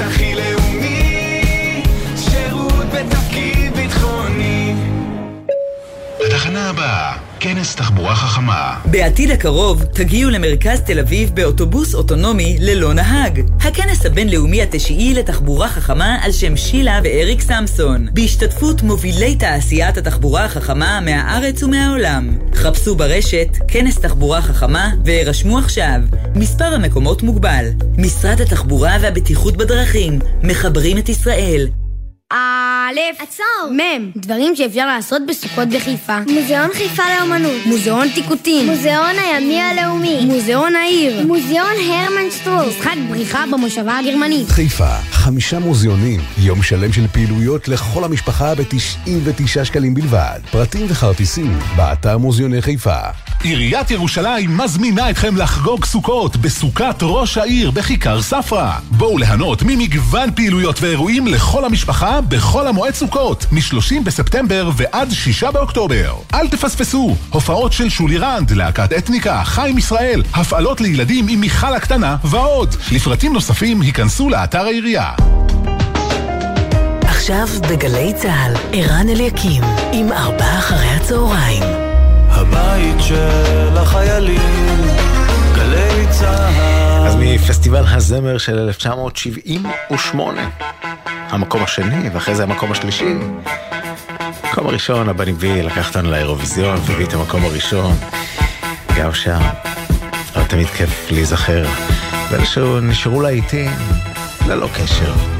הכי 0.00 0.34
לאומי, 0.34 1.82
שירות 2.16 2.86
בתפקיד 2.94 3.76
ביטחוני. 3.76 4.74
התחנה 6.26 6.70
הבאה 6.70 7.27
כנס 7.40 7.76
תחבורה 7.76 8.14
חכמה. 8.14 8.80
בעתיד 8.84 9.30
הקרוב 9.30 9.84
תגיעו 9.84 10.30
למרכז 10.30 10.80
תל 10.80 10.98
אביב 10.98 11.30
באוטובוס 11.34 11.94
אוטונומי 11.94 12.56
ללא 12.60 12.92
נהג. 12.92 13.40
הכנס 13.60 14.06
הבינלאומי 14.06 14.62
התשיעי 14.62 15.14
לתחבורה 15.14 15.68
חכמה 15.68 16.18
על 16.22 16.32
שם 16.32 16.56
שילה 16.56 17.00
ואריק 17.04 17.40
סמסון, 17.40 18.06
בהשתתפות 18.12 18.82
מובילי 18.82 19.36
תעשיית 19.36 19.96
התחבורה 19.96 20.44
החכמה 20.44 21.00
מהארץ 21.00 21.62
ומהעולם. 21.62 22.38
חפשו 22.54 22.96
ברשת 22.96 23.48
כנס 23.68 23.98
תחבורה 23.98 24.42
חכמה 24.42 24.90
והירשמו 25.04 25.58
עכשיו. 25.58 26.00
מספר 26.34 26.74
המקומות 26.74 27.22
מוגבל. 27.22 27.64
משרד 27.98 28.40
התחבורה 28.40 28.96
והבטיחות 29.00 29.56
בדרכים, 29.56 30.18
מחברים 30.42 30.98
את 30.98 31.08
ישראל. 31.08 31.68
א', 32.88 33.22
עצור, 33.22 33.72
מ', 33.72 34.10
דברים 34.16 34.56
שאפשר 34.56 34.86
לעשות 34.86 35.22
בסוכות 35.28 35.68
בחיפה. 35.68 36.18
מוזיאון 36.20 36.70
חיפה 36.74 37.02
לאמנות. 37.18 37.66
מוזיאון 37.66 38.08
טיקוטין. 38.14 38.66
מוזיאון 38.66 39.16
הימי 39.18 39.60
הלאומי. 39.60 40.20
מוזיאון 40.24 40.76
העיר. 40.76 41.26
מוזיאון 41.26 41.72
הרמן 41.88 42.30
שטרוק. 42.30 42.66
משחק 42.68 42.94
בריחה 43.08 43.44
במושבה 43.52 43.98
הגרמנית. 43.98 44.48
חיפה, 44.48 44.96
חמישה 45.10 45.58
מוזיאונים, 45.58 46.20
יום 46.38 46.62
שלם 46.62 46.92
של 46.92 47.08
פעילויות 47.08 47.68
לכל 47.68 48.04
המשפחה 48.04 48.54
ב-99 48.54 49.64
שקלים 49.64 49.94
בלבד. 49.94 50.40
פרטים 50.50 50.86
וכרטיסים, 50.88 51.58
באתר 51.76 52.18
מוזיאוני 52.18 52.62
חיפה. 52.62 52.98
עיריית 53.42 53.90
ירושלים 53.90 54.56
מזמינה 54.56 55.10
אתכם 55.10 55.36
לחגוג 55.36 55.84
סוכות 55.84 56.36
בסוכת 56.36 56.96
ראש 57.02 57.38
העיר 57.38 57.70
בכיכר 57.70 58.22
ספרא. 58.22 58.72
בואו 58.90 59.18
ליהנות 59.18 59.62
ממגוון 59.62 60.30
פעילויות 60.34 60.82
ואירועים 60.82 61.26
לכל 61.26 61.64
המשפחה 61.64 62.20
בכל 62.20 62.66
המועד 62.78 62.94
סוכות, 62.94 63.46
מ-30 63.52 64.04
בספטמבר 64.04 64.70
ועד 64.76 65.10
6 65.10 65.44
באוקטובר. 65.44 66.14
אל 66.34 66.48
תפספסו, 66.48 67.16
הופעות 67.30 67.72
של 67.72 67.88
שולי 67.88 68.18
רנד, 68.18 68.50
להקת 68.50 68.92
אתניקה, 68.92 69.42
חיים 69.44 69.78
ישראל, 69.78 70.22
הפעלות 70.34 70.80
לילדים 70.80 71.28
עם 71.28 71.40
מיכל 71.40 71.74
הקטנה 71.74 72.16
ועוד. 72.24 72.74
לפרטים 72.92 73.32
נוספים 73.32 73.80
היכנסו 73.80 74.28
לאתר 74.28 74.66
העירייה. 74.66 75.10
עכשיו 77.02 77.46
בגלי 77.70 78.12
צה"ל, 78.16 78.54
ערן 78.72 79.08
אליקים, 79.08 79.62
עם 79.92 80.12
ארבעה 80.12 80.58
אחרי 80.58 80.88
הצהריים. 80.88 81.62
הבית 82.28 82.96
של 83.00 83.76
החיילים, 83.78 84.82
גלי 85.54 86.06
צה"ל. 86.10 86.87
אז 87.08 87.16
מפסטיבל 87.20 87.84
הזמר 87.86 88.38
של 88.38 88.58
1978, 88.58 90.48
המקום 91.06 91.62
השני, 91.62 92.08
ואחרי 92.12 92.34
זה 92.34 92.42
המקום 92.42 92.72
השלישי. 92.72 93.14
המקום 94.42 94.66
הראשון, 94.66 95.08
הבני 95.08 95.32
וי 95.32 95.62
לקח 95.62 95.88
אותנו 95.88 96.10
לאירוויזיון 96.10 96.78
והביא 96.86 97.06
את 97.06 97.14
המקום 97.14 97.44
הראשון. 97.44 97.96
גם 98.98 99.14
שם, 99.14 99.40
אבל 100.34 100.44
תמיד 100.44 100.66
כיף 100.66 101.10
להיזכר. 101.10 101.66
ואלה 102.30 102.46
שנשארו 102.46 103.22
להיטים, 103.22 103.70
ללא 104.46 104.68
קשר. 104.74 105.37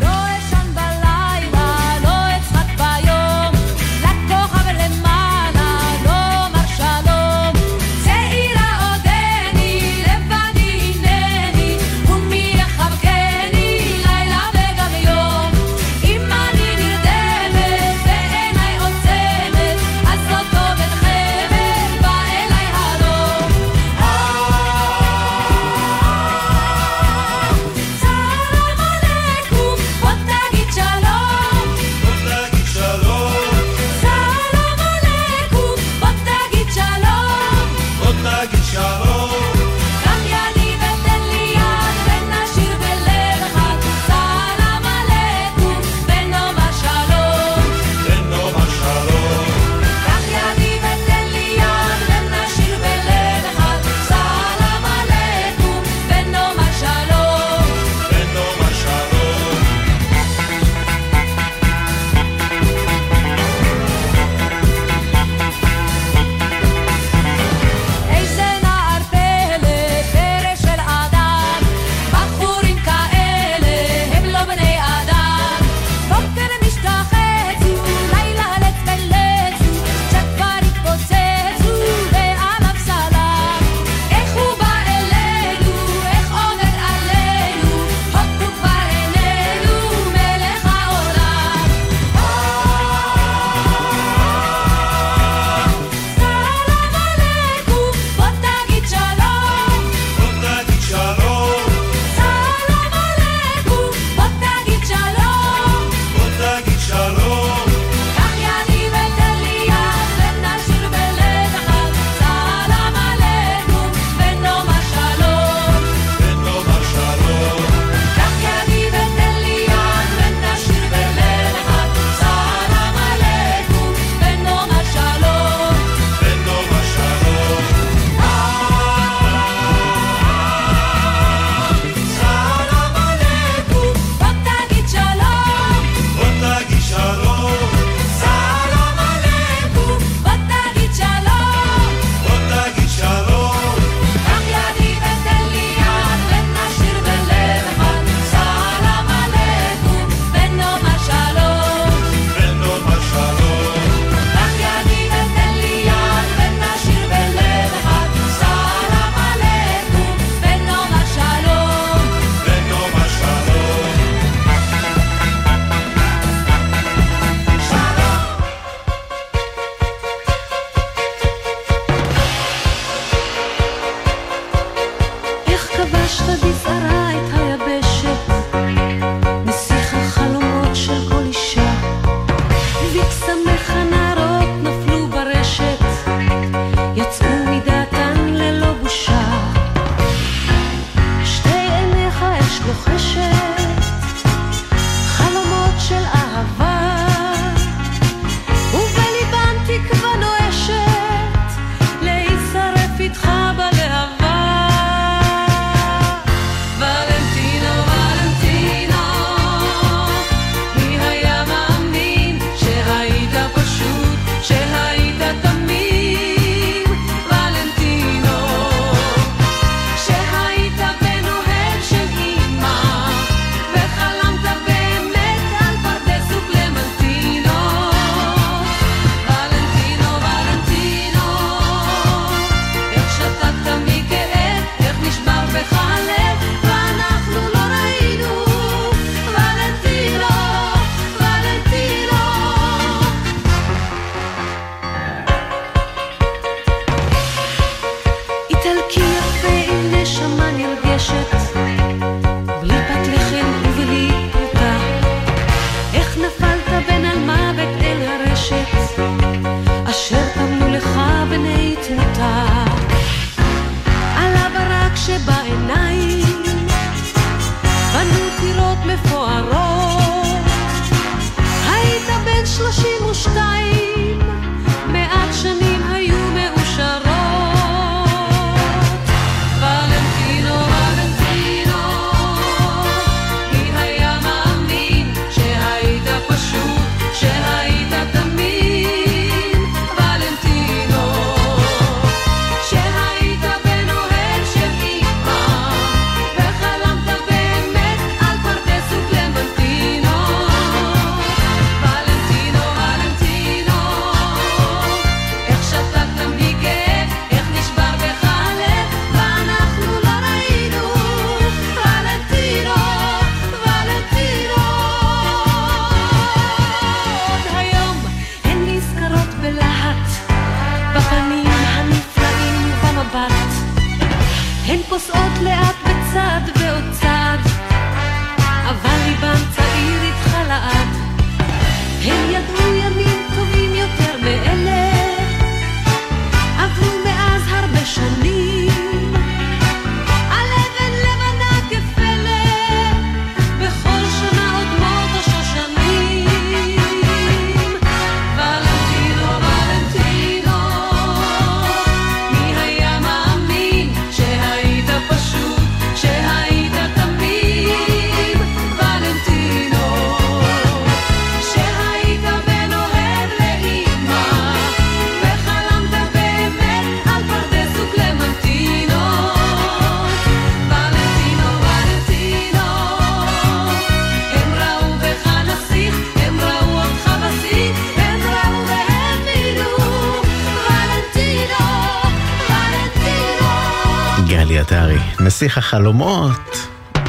נסיך 385.89 386.01
החלומות. 386.01 386.69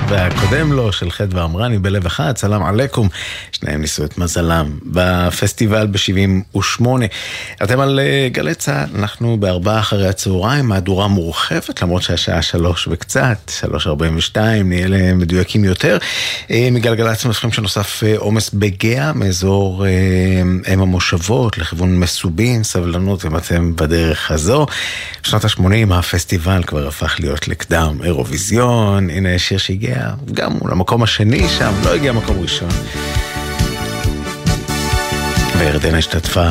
והקודם 0.10 0.72
לו, 0.74 0.92
של 0.92 1.12
חדווה 1.12 1.44
אמרני 1.44 1.78
בלב 1.78 2.06
אחד, 2.06 2.38
סלאם 2.38 2.64
עליכום, 2.64 3.10
שניהם 3.60 3.82
ניסו 3.82 4.03
את 4.03 4.18
מזלם 4.18 4.80
בפסטיבל 4.86 5.88
ב-78. 5.88 6.86
אתם 7.64 7.80
על 7.80 7.99
אה, 7.99 8.28
גלי 8.32 8.55
צה"ל, 8.55 8.99
אנחנו 8.99 9.38
בארבעה 9.38 9.80
אחרי 9.80 10.07
הצהריים, 10.07 10.66
מהדורה 10.66 11.07
מורחבת, 11.07 11.82
למרות 11.82 12.01
שהשעה 12.01 12.41
שלוש 12.41 12.88
וקצת, 12.91 13.51
שלוש 13.60 13.88
ארבעים 13.88 14.18
ושתיים, 14.18 14.70
נהיה 14.70 14.88
להם 14.88 15.18
מדויקים 15.20 15.64
יותר. 15.64 15.97
אה, 16.51 16.70
מגלגלצ 16.72 17.26
מספרים 17.26 17.53
שנוסף 17.53 18.03
אה, 18.03 18.18
עומס 18.18 18.49
בגאה, 18.49 19.14
מאזור 19.14 19.86
אם 20.74 20.82
המושבות, 20.82 21.57
לכיוון 21.57 21.99
מסובים, 21.99 22.64
סבלנות 22.64 23.26
אם 23.26 23.38
אתם 23.38 23.76
בדרך 23.76 24.32
הזו. 24.32 24.66
בשנות 25.24 25.45
ה-80 25.45 25.93
הפסטיבל 25.93 26.64
כבר 26.64 26.88
הפך 26.88 27.16
להיות 27.20 27.47
לקדם 27.47 27.97
אירוויזיון, 28.03 29.10
הנה 29.10 29.39
שיר 29.39 29.57
שהגיע 29.57 30.10
גם 30.34 30.57
למקום 30.72 31.03
השני 31.03 31.49
שם, 31.49 31.74
לא 31.86 31.95
הגיע 31.95 32.12
מקום 32.12 32.41
ראשון. 32.41 32.70
וירדנה 35.60 35.97
השתתפה 35.97 36.49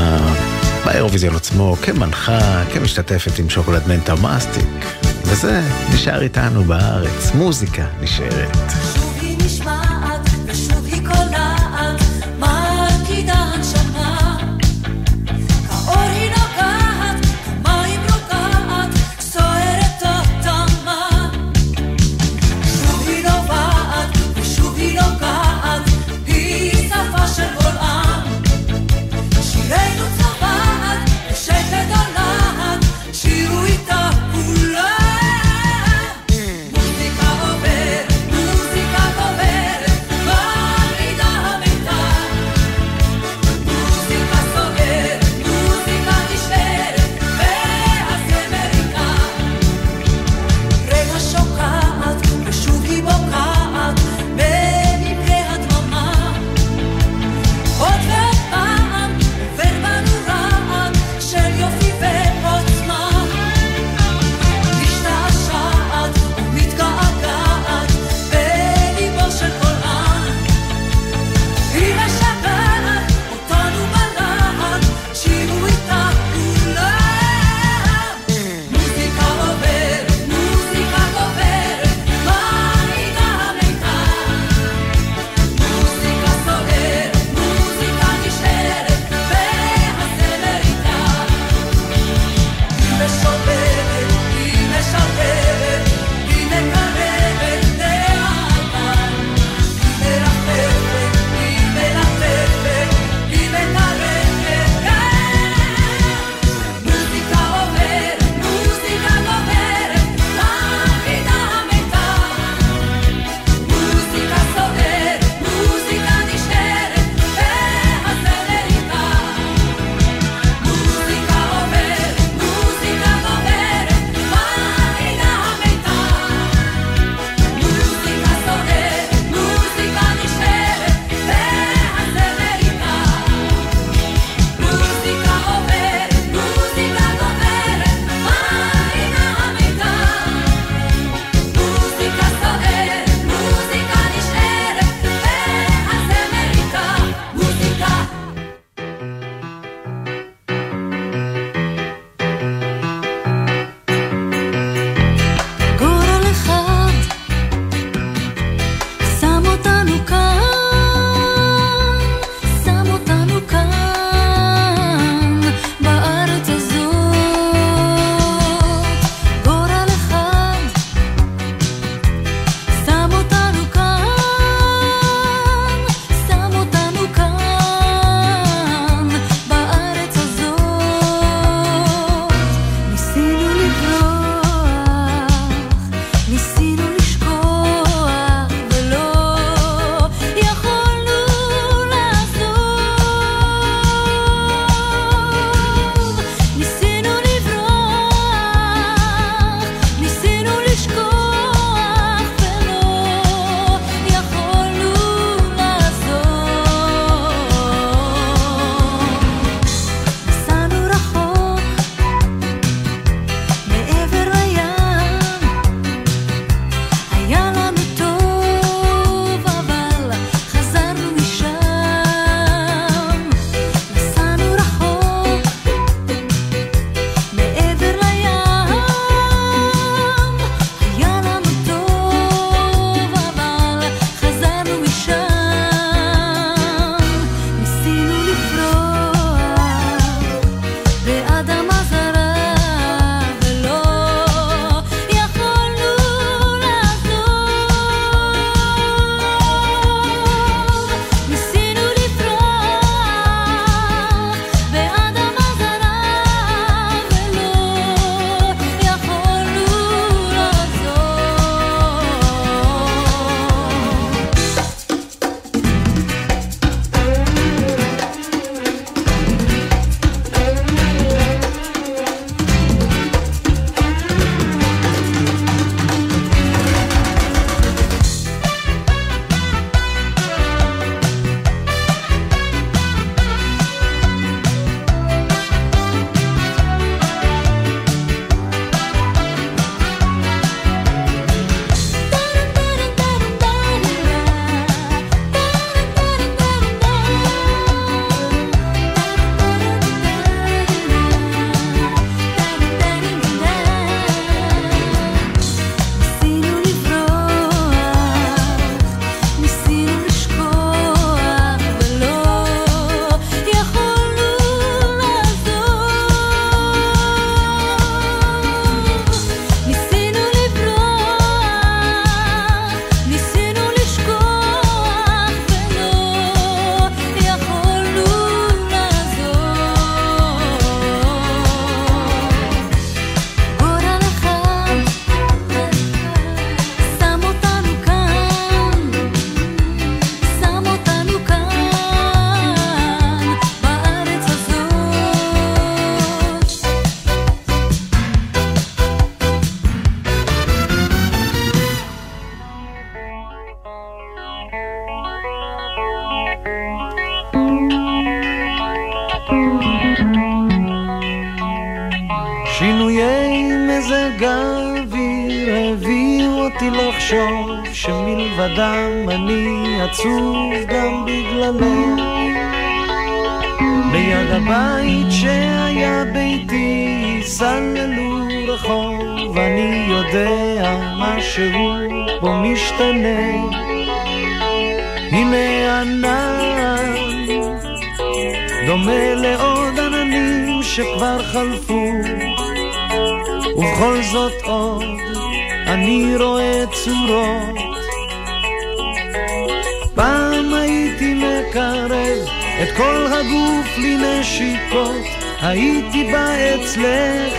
באירוויזיון 0.84 1.36
עצמו 1.36 1.76
כמנחה, 1.82 2.64
כמשתתפת 2.72 3.38
עם 3.38 3.50
שוקולד 3.50 3.82
מנטה 3.88 4.14
מסטיק, 4.14 4.84
וזה 5.24 5.62
נשאר 5.94 6.22
איתנו 6.22 6.64
בארץ, 6.64 7.32
מוזיקה 7.34 7.84
נשארת. 8.00 8.97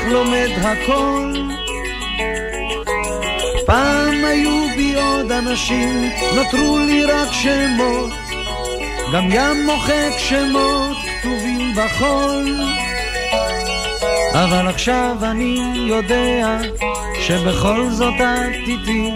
לומד 0.08 0.50
הכל. 0.62 1.34
פעם 3.66 4.26
היו 4.26 4.68
בי 4.76 4.96
עוד 4.96 5.32
אנשים, 5.32 6.10
נותרו 6.36 6.80
לי 6.80 7.06
רק 7.06 7.28
שמות. 7.32 8.10
גם 9.14 9.28
ים 9.32 9.66
מוחק 9.66 10.12
שמות 10.18 10.98
כתובים 11.20 11.76
בחול. 11.76 12.62
אבל 14.34 14.68
עכשיו 14.68 15.16
אני 15.22 15.60
יודע 15.88 16.58
שבכל 17.22 17.90
זאת 17.90 18.14
את 18.16 18.68
איתי, 18.68 19.12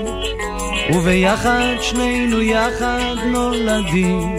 וביחד 0.93 1.75
שנינו 1.81 2.41
יחד 2.41 3.15
נולדים. 3.25 4.37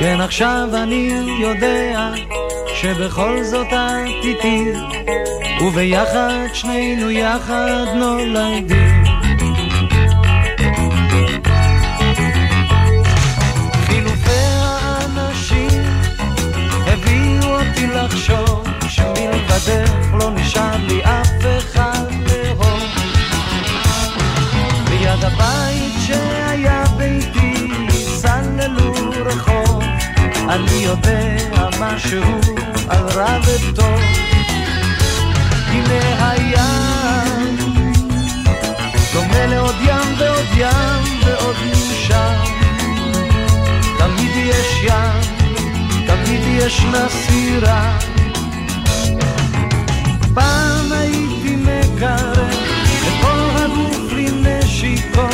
כן 0.00 0.20
עכשיו 0.20 0.68
אני 0.74 1.10
יודע 1.40 2.12
שבכל 2.82 3.42
זאת 3.42 3.66
את 3.72 4.24
איתי, 4.24 4.64
וביחד 5.60 6.46
שנינו 6.52 7.10
יחד 7.10 7.84
נולדים. 7.94 9.02
שמלבדך 18.88 19.92
לא 20.20 20.30
נשאר 20.30 20.76
לי 20.76 21.04
אף 21.04 21.44
אחד 21.58 22.06
לאהוב. 22.26 22.82
ליד 24.90 25.24
הבית 25.24 25.92
שהיה 26.06 26.84
ביתי 26.96 27.68
סללו 27.92 28.92
רחוב, 29.24 29.82
אני 30.48 30.84
יודע 30.84 31.51
משהו 31.82 32.22
על 32.88 33.04
רע 33.14 33.38
וטוב. 33.44 34.00
הנה 35.66 36.30
הים, 36.30 37.56
דומה 39.12 39.46
לעוד 39.46 39.74
ים 39.80 40.14
ועוד 40.18 40.46
ים 40.56 41.20
ועוד 41.24 41.56
נמשך. 41.66 42.50
תמיד 43.98 44.30
יש 44.36 44.82
ים, 44.84 45.20
תמיד 46.06 46.40
ישנה 46.46 47.08
סירה. 47.08 47.98
פעם 50.34 50.92
הייתי 50.92 51.56
מקרב 51.56 52.50
לכל 53.02 53.48
הגוף 53.56 54.12
לי 54.12 54.28
נשיקות, 54.30 55.31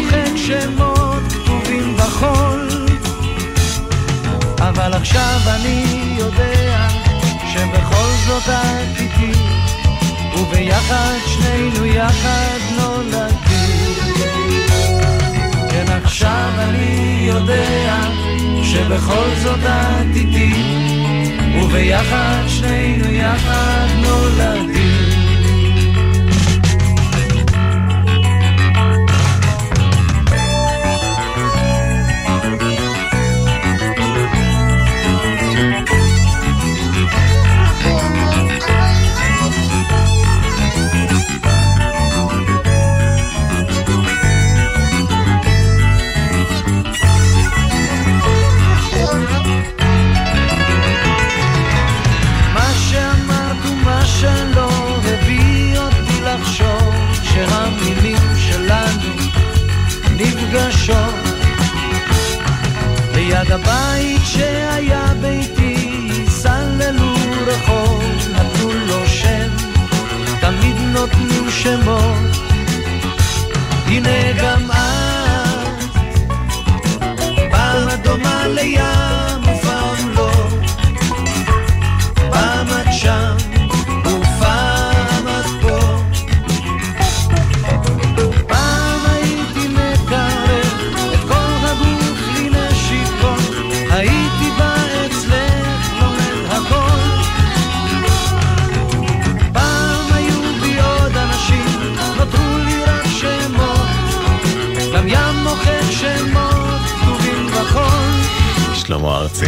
מוחק 0.00 0.36
שמות 0.36 1.22
כתובים 1.32 1.96
בחול. 1.96 2.68
אבל 4.58 4.94
עכשיו 4.94 5.38
אני 5.46 5.84
יודע 6.18 6.88
שבכל 7.52 8.10
זאת 8.26 8.48
את 8.48 9.00
איתי, 9.00 9.38
וביחד 10.36 11.18
שנינו 11.26 11.86
יחד 11.86 12.58
נולדים. 12.76 13.94
כן 15.70 15.92
עכשיו 16.04 16.50
אני 16.58 17.24
יודע 17.28 18.00
שבכל 18.62 19.28
זאת 19.42 19.60
את 19.64 20.16
איתי, 20.16 20.52
וביחד 21.62 22.42
שנינו 22.48 23.10
יחד 23.10 23.86
נולדים. 24.02 25.09
ליד 63.50 63.60
הבית 63.60 64.20
שהיה 64.24 65.12
ביתי 65.20 66.24
סללו 66.28 67.14
רחוב 67.46 68.02
נתנו 68.32 68.72
לו 68.86 69.06
שם 69.06 69.48
תמיד 70.40 70.76
נותנים 70.92 71.50
שמות. 71.50 72.36
הנה 73.86 74.32
גם 74.42 74.70
את 74.70 75.70
פעם 77.50 77.88
את 77.88 78.02
דומה 78.02 78.48
לים 78.48 79.39
שלמה 109.00 109.16
ארצי. 109.18 109.46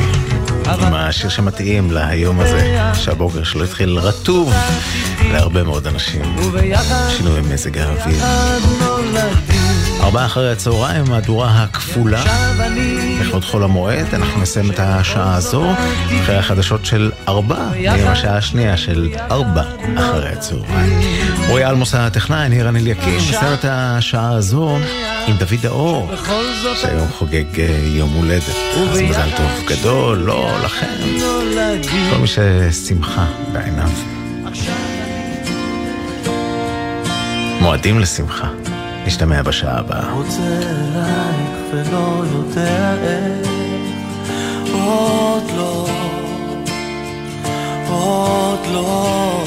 עם 0.64 0.94
השיר 0.94 1.30
שמתאים 1.30 1.90
להיום 1.90 2.40
הזה, 2.40 2.78
שהבוקר 2.94 3.44
שלו 3.44 3.64
התחיל 3.64 3.98
רטוב 3.98 4.52
להרבה 5.22 5.62
מאוד 5.62 5.86
אנשים. 5.86 6.36
שינוי 7.16 7.40
מזג 7.40 7.78
האוויר. 7.78 8.24
ארבעה 10.02 10.26
אחרי 10.26 10.52
הצהריים, 10.52 11.04
מהדורה 11.08 11.62
הכפולה. 11.62 12.24
לכבוד 13.20 13.44
חול 13.44 13.62
המועד, 13.62 14.14
אנחנו 14.14 14.40
נסיים 14.40 14.70
את 14.70 14.78
השעה 14.78 15.34
הזו 15.34 15.70
אחרי 16.22 16.36
החדשות 16.36 16.86
של 16.86 17.10
ארבע, 17.28 17.68
עם 17.74 18.08
השעה 18.08 18.36
השנייה 18.36 18.76
של 18.76 19.08
ארבע 19.30 19.62
אחרי 19.96 20.28
הצהריים. 20.28 21.00
רועי 21.48 21.64
אלמוס 21.64 21.94
הטכנאי, 21.94 22.48
ניר 22.48 22.68
אליקים, 22.68 23.16
נסיים 23.16 23.54
את 23.54 23.64
השעה 23.68 24.30
הזו 24.30 24.78
עם 25.26 25.36
דוד 25.36 25.66
האור, 25.66 26.10
שהיום 26.80 27.08
חוגג 27.18 27.60
אה, 27.60 27.80
יום 27.84 28.10
הולדת. 28.10 28.56
אז 28.92 29.00
מזל 29.00 29.28
טוב 29.36 29.50
גדול, 29.66 30.18
לא 30.18 30.50
לכם, 30.64 30.86
כל 32.10 32.16
מי 32.18 32.26
ששמחה 32.26 33.26
בעיניו. 33.52 33.90
מועדים 37.60 37.98
לשמחה. 37.98 38.48
נשתמע 39.06 39.42
בשעה 39.42 39.78
הבאה. 39.78 40.12
רוצה 40.12 40.42
אלייך 40.42 41.52
לא, 45.56 45.86
עוד 47.88 48.66
לא. 48.72 49.42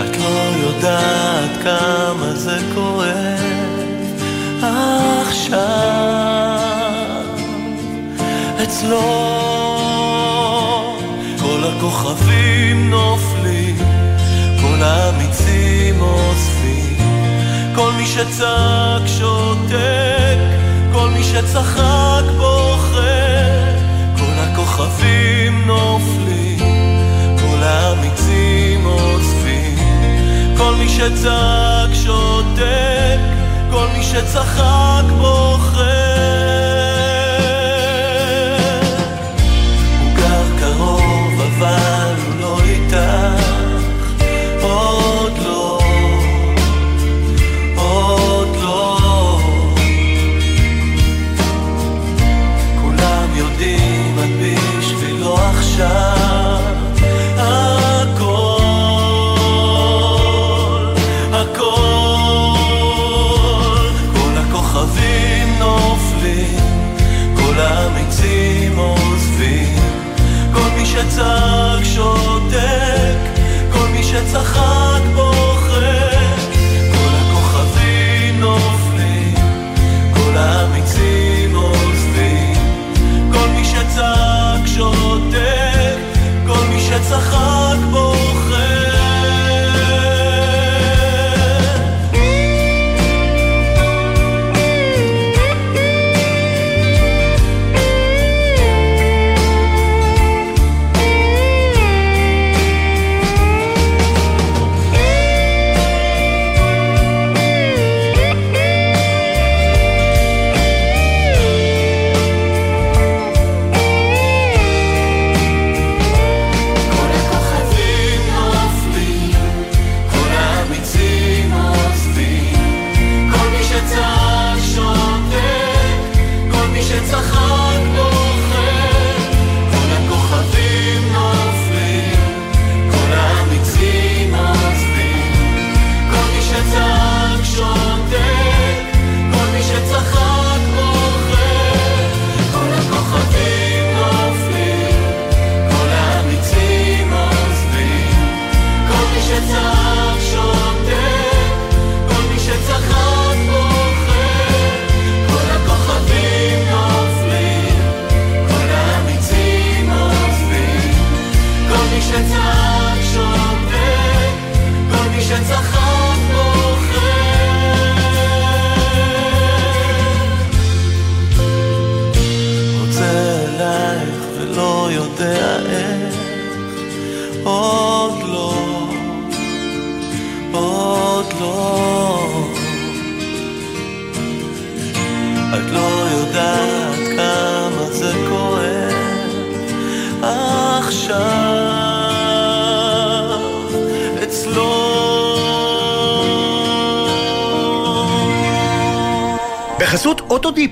את 0.00 0.16
לא 0.16 0.66
יודעת 0.66 1.62
כמה 1.62 2.32
זה 2.34 2.58
כואב 2.74 3.76
עכשיו. 5.26 5.56
אצלו 8.62 9.02
כל 11.40 11.64
הכוכבים 11.64 12.90
נופלים 12.90 13.35
כל 14.76 14.82
האמיצים 14.82 16.00
אוספים. 16.00 16.96
כל 17.74 17.92
מי 17.92 18.06
שצעק 18.06 19.02
שותק 19.06 20.38
כל 20.92 21.10
מי 21.10 21.24
שצחק 21.24 22.22
בוכה 22.36 23.00
כל 24.16 24.32
הכוכבים 24.38 25.66
נופלים 25.66 26.58
כל 27.40 27.62
האמיצים 27.62 28.86
אוספים. 28.86 29.78
כל 30.56 30.74
מי 30.74 30.88
שצעק 30.88 31.94
שותק 31.94 33.18
כל 33.70 33.86
מי 33.96 34.02
שצחק 34.02 35.04
בוכה 35.18 36.06
הוא 40.00 40.12
גר 40.16 40.58
קרוב 40.60 41.40
אבל 41.40 41.95
shine. 55.76 56.05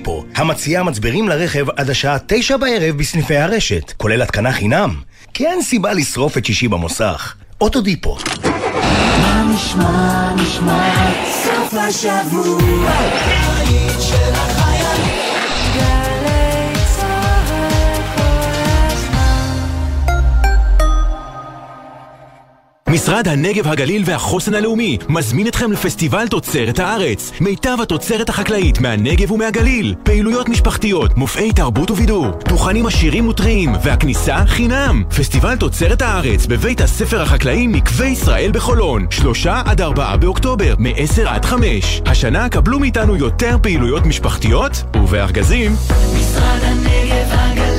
אוטודיפו, 0.07 0.25
המציעה 0.35 0.83
מצברים 0.83 1.29
לרכב 1.29 1.69
עד 1.69 1.89
השעה 1.89 2.17
תשע 2.27 2.57
בערב 2.57 2.97
בסניפי 2.97 3.37
הרשת, 3.37 3.93
כולל 3.97 4.21
התקנה 4.21 4.51
חינם. 4.51 4.95
כי 5.33 5.47
אין 5.47 5.61
סיבה 5.61 5.93
לשרוף 5.93 6.37
את 6.37 6.45
שישי 6.45 6.67
במוסך. 6.67 7.35
אוטודיפו. 7.61 8.17
מה 9.21 9.43
נשמע, 9.55 10.33
נשמע, 10.35 11.11
סוף 11.43 11.73
השבוע, 11.73 12.91
משרד 22.95 23.27
הנגב, 23.27 23.67
הגליל 23.67 24.03
והחוסן 24.05 24.53
הלאומי 24.53 24.97
מזמין 25.09 25.47
אתכם 25.47 25.71
לפסטיבל 25.71 26.27
תוצרת 26.27 26.79
הארץ. 26.79 27.31
מיטב 27.41 27.77
התוצרת 27.81 28.29
החקלאית 28.29 28.79
מהנגב 28.79 29.31
ומהגליל. 29.31 29.95
פעילויות 30.03 30.49
משפחתיות, 30.49 31.17
מופעי 31.17 31.53
תרבות 31.53 31.91
ובידור, 31.91 32.27
דוכנים 32.47 32.85
עשירים 32.85 33.27
וטריים, 33.27 33.73
והכניסה 33.83 34.37
חינם. 34.45 35.03
פסטיבל 35.17 35.55
תוצרת 35.55 36.01
הארץ 36.01 36.45
בבית 36.45 36.81
הספר 36.81 37.21
החקלאי 37.21 37.67
מקווה 37.67 38.05
ישראל 38.05 38.51
בחולון. 38.51 39.05
שלושה 39.09 39.61
עד 39.65 39.81
ארבעה 39.81 40.17
באוקטובר, 40.17 40.75
מ-10 40.79 41.27
עד 41.27 41.45
5. 41.45 42.01
השנה 42.05 42.49
קבלו 42.49 42.79
מאיתנו 42.79 43.15
יותר 43.15 43.57
פעילויות 43.61 44.05
משפחתיות 44.05 44.83
ובארגזים. 44.95 45.71
משרד 46.17 46.59
הנגב, 46.63 47.27
הגליל 47.29 47.74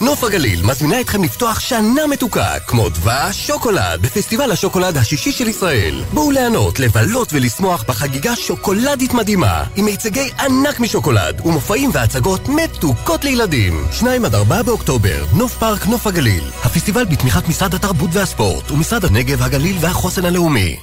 נוף 0.00 0.24
הגליל 0.24 0.62
מזמינה 0.62 1.00
אתכם 1.00 1.24
לפתוח 1.24 1.60
שנה 1.60 2.06
מתוקה, 2.06 2.58
כמו 2.66 2.88
דבש 2.88 3.46
שוקולד, 3.46 4.02
בפסטיבל 4.02 4.52
השוקולד 4.52 4.96
השישי 4.96 5.32
של 5.32 5.48
ישראל. 5.48 6.04
בואו 6.12 6.30
ליהנות, 6.30 6.80
לבלות 6.80 7.32
ולשמוח 7.32 7.84
בחגיגה 7.88 8.36
שוקולדית 8.36 9.14
מדהימה, 9.14 9.64
עם 9.76 9.84
מיצגי 9.84 10.30
ענק 10.40 10.80
משוקולד, 10.80 11.40
ומופעים 11.44 11.90
והצגות 11.92 12.48
מתוקות 12.48 13.24
לילדים. 13.24 13.86
2 13.92 14.24
עד 14.24 14.34
4 14.34 14.62
באוקטובר, 14.62 15.24
נוף 15.32 15.56
פארק 15.58 15.86
נוף 15.86 16.06
הגליל. 16.06 16.44
הפסטיבל 16.64 17.04
בתמיכת 17.04 17.48
משרד 17.48 17.74
התרבות 17.74 18.10
והספורט, 18.12 18.70
ומשרד 18.70 19.04
הנגב, 19.04 19.42
הגליל 19.42 19.76
והחוסן 19.80 20.24
הלאומי. 20.24 20.76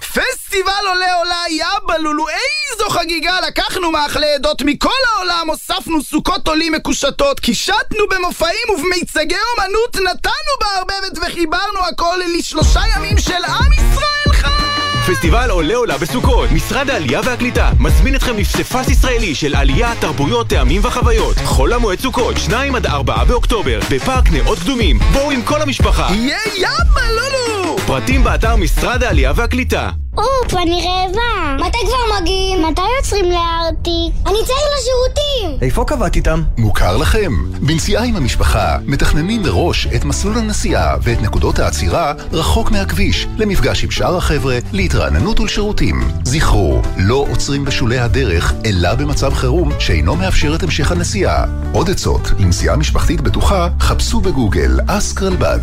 פסטיבל 0.54 0.88
עולה 0.88 1.14
עולה 1.14 1.44
יבלולו, 1.50 2.26
איזו 2.30 2.90
חגיגה! 2.90 3.38
לקחנו 3.48 3.92
מאכלי 3.92 4.34
עדות 4.36 4.62
מכל 4.62 4.90
העולם, 5.16 5.50
הוספנו 5.50 6.04
סוכות 6.04 6.48
עולים 6.48 6.74
מקושטות, 6.74 7.40
קישטנו 7.40 8.08
במופעים 8.10 8.70
ובמיצגי 8.70 9.36
אומנות, 9.58 9.96
נתנו 9.96 10.54
בערבבת 10.62 11.18
וחיברנו 11.18 11.80
הכל 11.92 12.18
לשלושה 12.38 12.80
ימים 12.96 13.18
של 13.18 13.44
עם 13.48 13.72
ישראל 13.74 14.34
חי! 14.34 15.14
פסטיבל 15.14 15.50
עולה 15.50 15.76
עולה 15.76 15.98
בסוכות, 15.98 16.52
משרד 16.52 16.90
העלייה 16.90 17.22
והקליטה 17.24 17.72
מזמין 17.80 18.16
אתכם 18.16 18.38
לפסיפס 18.38 18.90
ישראלי 18.90 19.36
של 19.36 19.56
עלייה, 19.56 19.94
תרבויות, 20.00 20.50
טעמים 20.50 20.82
וחוויות. 20.86 21.36
חול 21.46 21.74
המועד 21.74 22.00
סוכות, 22.00 22.38
2 22.38 22.76
עד 22.76 22.86
4 22.86 23.24
באוקטובר, 23.24 23.80
בפארק 23.92 24.32
נאות 24.32 24.60
קדומים. 24.60 25.00
בואו 25.14 25.32
עם 25.32 25.42
כל 25.42 25.62
המשפחה. 25.62 26.08
יהיה 26.12 26.40
יבלולו! 26.56 27.78
פרטים 27.88 28.24
באתר 28.24 28.56
משרד 28.56 29.04
העלייה 29.04 29.32
והקליטה. 29.36 30.03
אופ, 30.18 30.54
אני 30.54 30.82
רעבה. 30.88 31.66
מתי 31.68 31.78
כבר 31.86 32.22
מגיעים? 32.22 32.66
מתי 32.66 32.82
יוצרים 32.98 33.26
לארטיק? 33.32 34.14
אני 34.26 34.38
צריך 34.46 34.68
לשירותים! 34.78 35.58
איפה 35.62 35.86
קבעת 35.86 36.16
איתם? 36.16 36.44
מוכר 36.58 36.98
לכם. 36.98 37.32
בנסיעה 37.62 38.04
עם 38.04 38.16
המשפחה 38.16 38.78
מתכננים 38.86 39.42
מראש 39.42 39.88
את 39.96 40.06
מסלול 40.06 40.38
הנסיעה 40.38 40.96
ואת 41.02 41.22
נקודות 41.22 41.60
העצירה 41.60 42.14
רחוק 42.32 42.72
מהכביש, 42.72 43.28
למפגש 43.38 43.84
עם 43.84 43.92
שאר 43.92 44.18
החבר'ה, 44.18 44.58
להתרעננות 44.72 45.40
ולשירותים. 45.40 46.02
זכרו, 46.24 46.82
לא 46.98 47.26
עוצרים 47.32 47.66
בשולי 47.66 48.00
הדרך, 48.00 48.54
אלא 48.66 48.96
במצב 48.96 49.34
חירום 49.34 49.72
שאינו 49.80 50.16
מאפשר 50.16 50.56
את 50.56 50.64
המשך 50.64 50.92
הנסיעה. 50.92 51.46
עוד 51.72 51.90
עצות 51.90 52.32
לנסיעה 52.40 52.76
משפחתית 52.76 53.22
בטוחה, 53.22 53.70
חפשו 53.80 54.22
בגוגל 54.22 54.80
אסק 54.88 55.24
רלב"ד. 55.24 55.60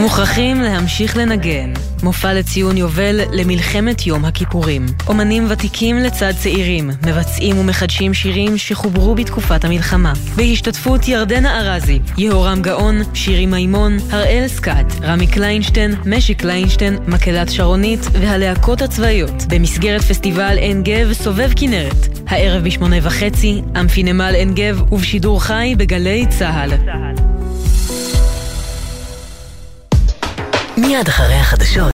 מוכרחים 0.00 0.60
להמשיך 0.60 1.16
לנגן. 1.16 1.72
מופע 2.02 2.34
לציון 2.34 2.76
יובל 2.76 3.20
למלחמת 3.32 4.06
יום 4.06 4.24
הכיפורים. 4.24 4.86
אומנים 5.08 5.46
ותיקים 5.48 5.96
לצד 5.96 6.32
צעירים, 6.38 6.90
מבצעים 7.06 7.58
ומחדשים 7.58 8.14
שירים 8.14 8.58
שחוברו 8.58 9.14
בתקופת 9.14 9.64
המלחמה. 9.64 10.12
בהשתתפות 10.36 11.08
ירדנה 11.08 11.60
ארזי, 11.60 11.98
יהורם 12.18 12.62
גאון, 12.62 12.96
שירי 13.14 13.46
מימון, 13.46 13.96
הראל 14.10 14.48
סקאט, 14.48 14.92
רמי 15.02 15.26
קליינשטיין, 15.26 15.94
משי 16.06 16.34
קליינשטיין, 16.34 16.98
מקהלת 17.06 17.50
שרונית 17.50 18.00
והלהקות 18.12 18.82
הצבאיות. 18.82 19.44
במסגרת 19.48 20.02
פסטיבל 20.02 20.56
עין 20.58 20.82
גב 20.82 21.12
סובב 21.12 21.50
כנרת. 21.56 22.18
הערב 22.26 22.64
בשמונה 22.64 22.96
וחצי, 23.02 23.62
אמפי 23.80 24.02
נמל 24.02 24.32
עין 24.34 24.54
גב 24.54 24.92
ובשידור 24.92 25.42
חי 25.42 25.74
בגלי 25.78 26.26
צה"ל. 26.38 26.70
מיד 30.76 31.08
אחרי 31.08 31.34
החדשות 31.34 31.82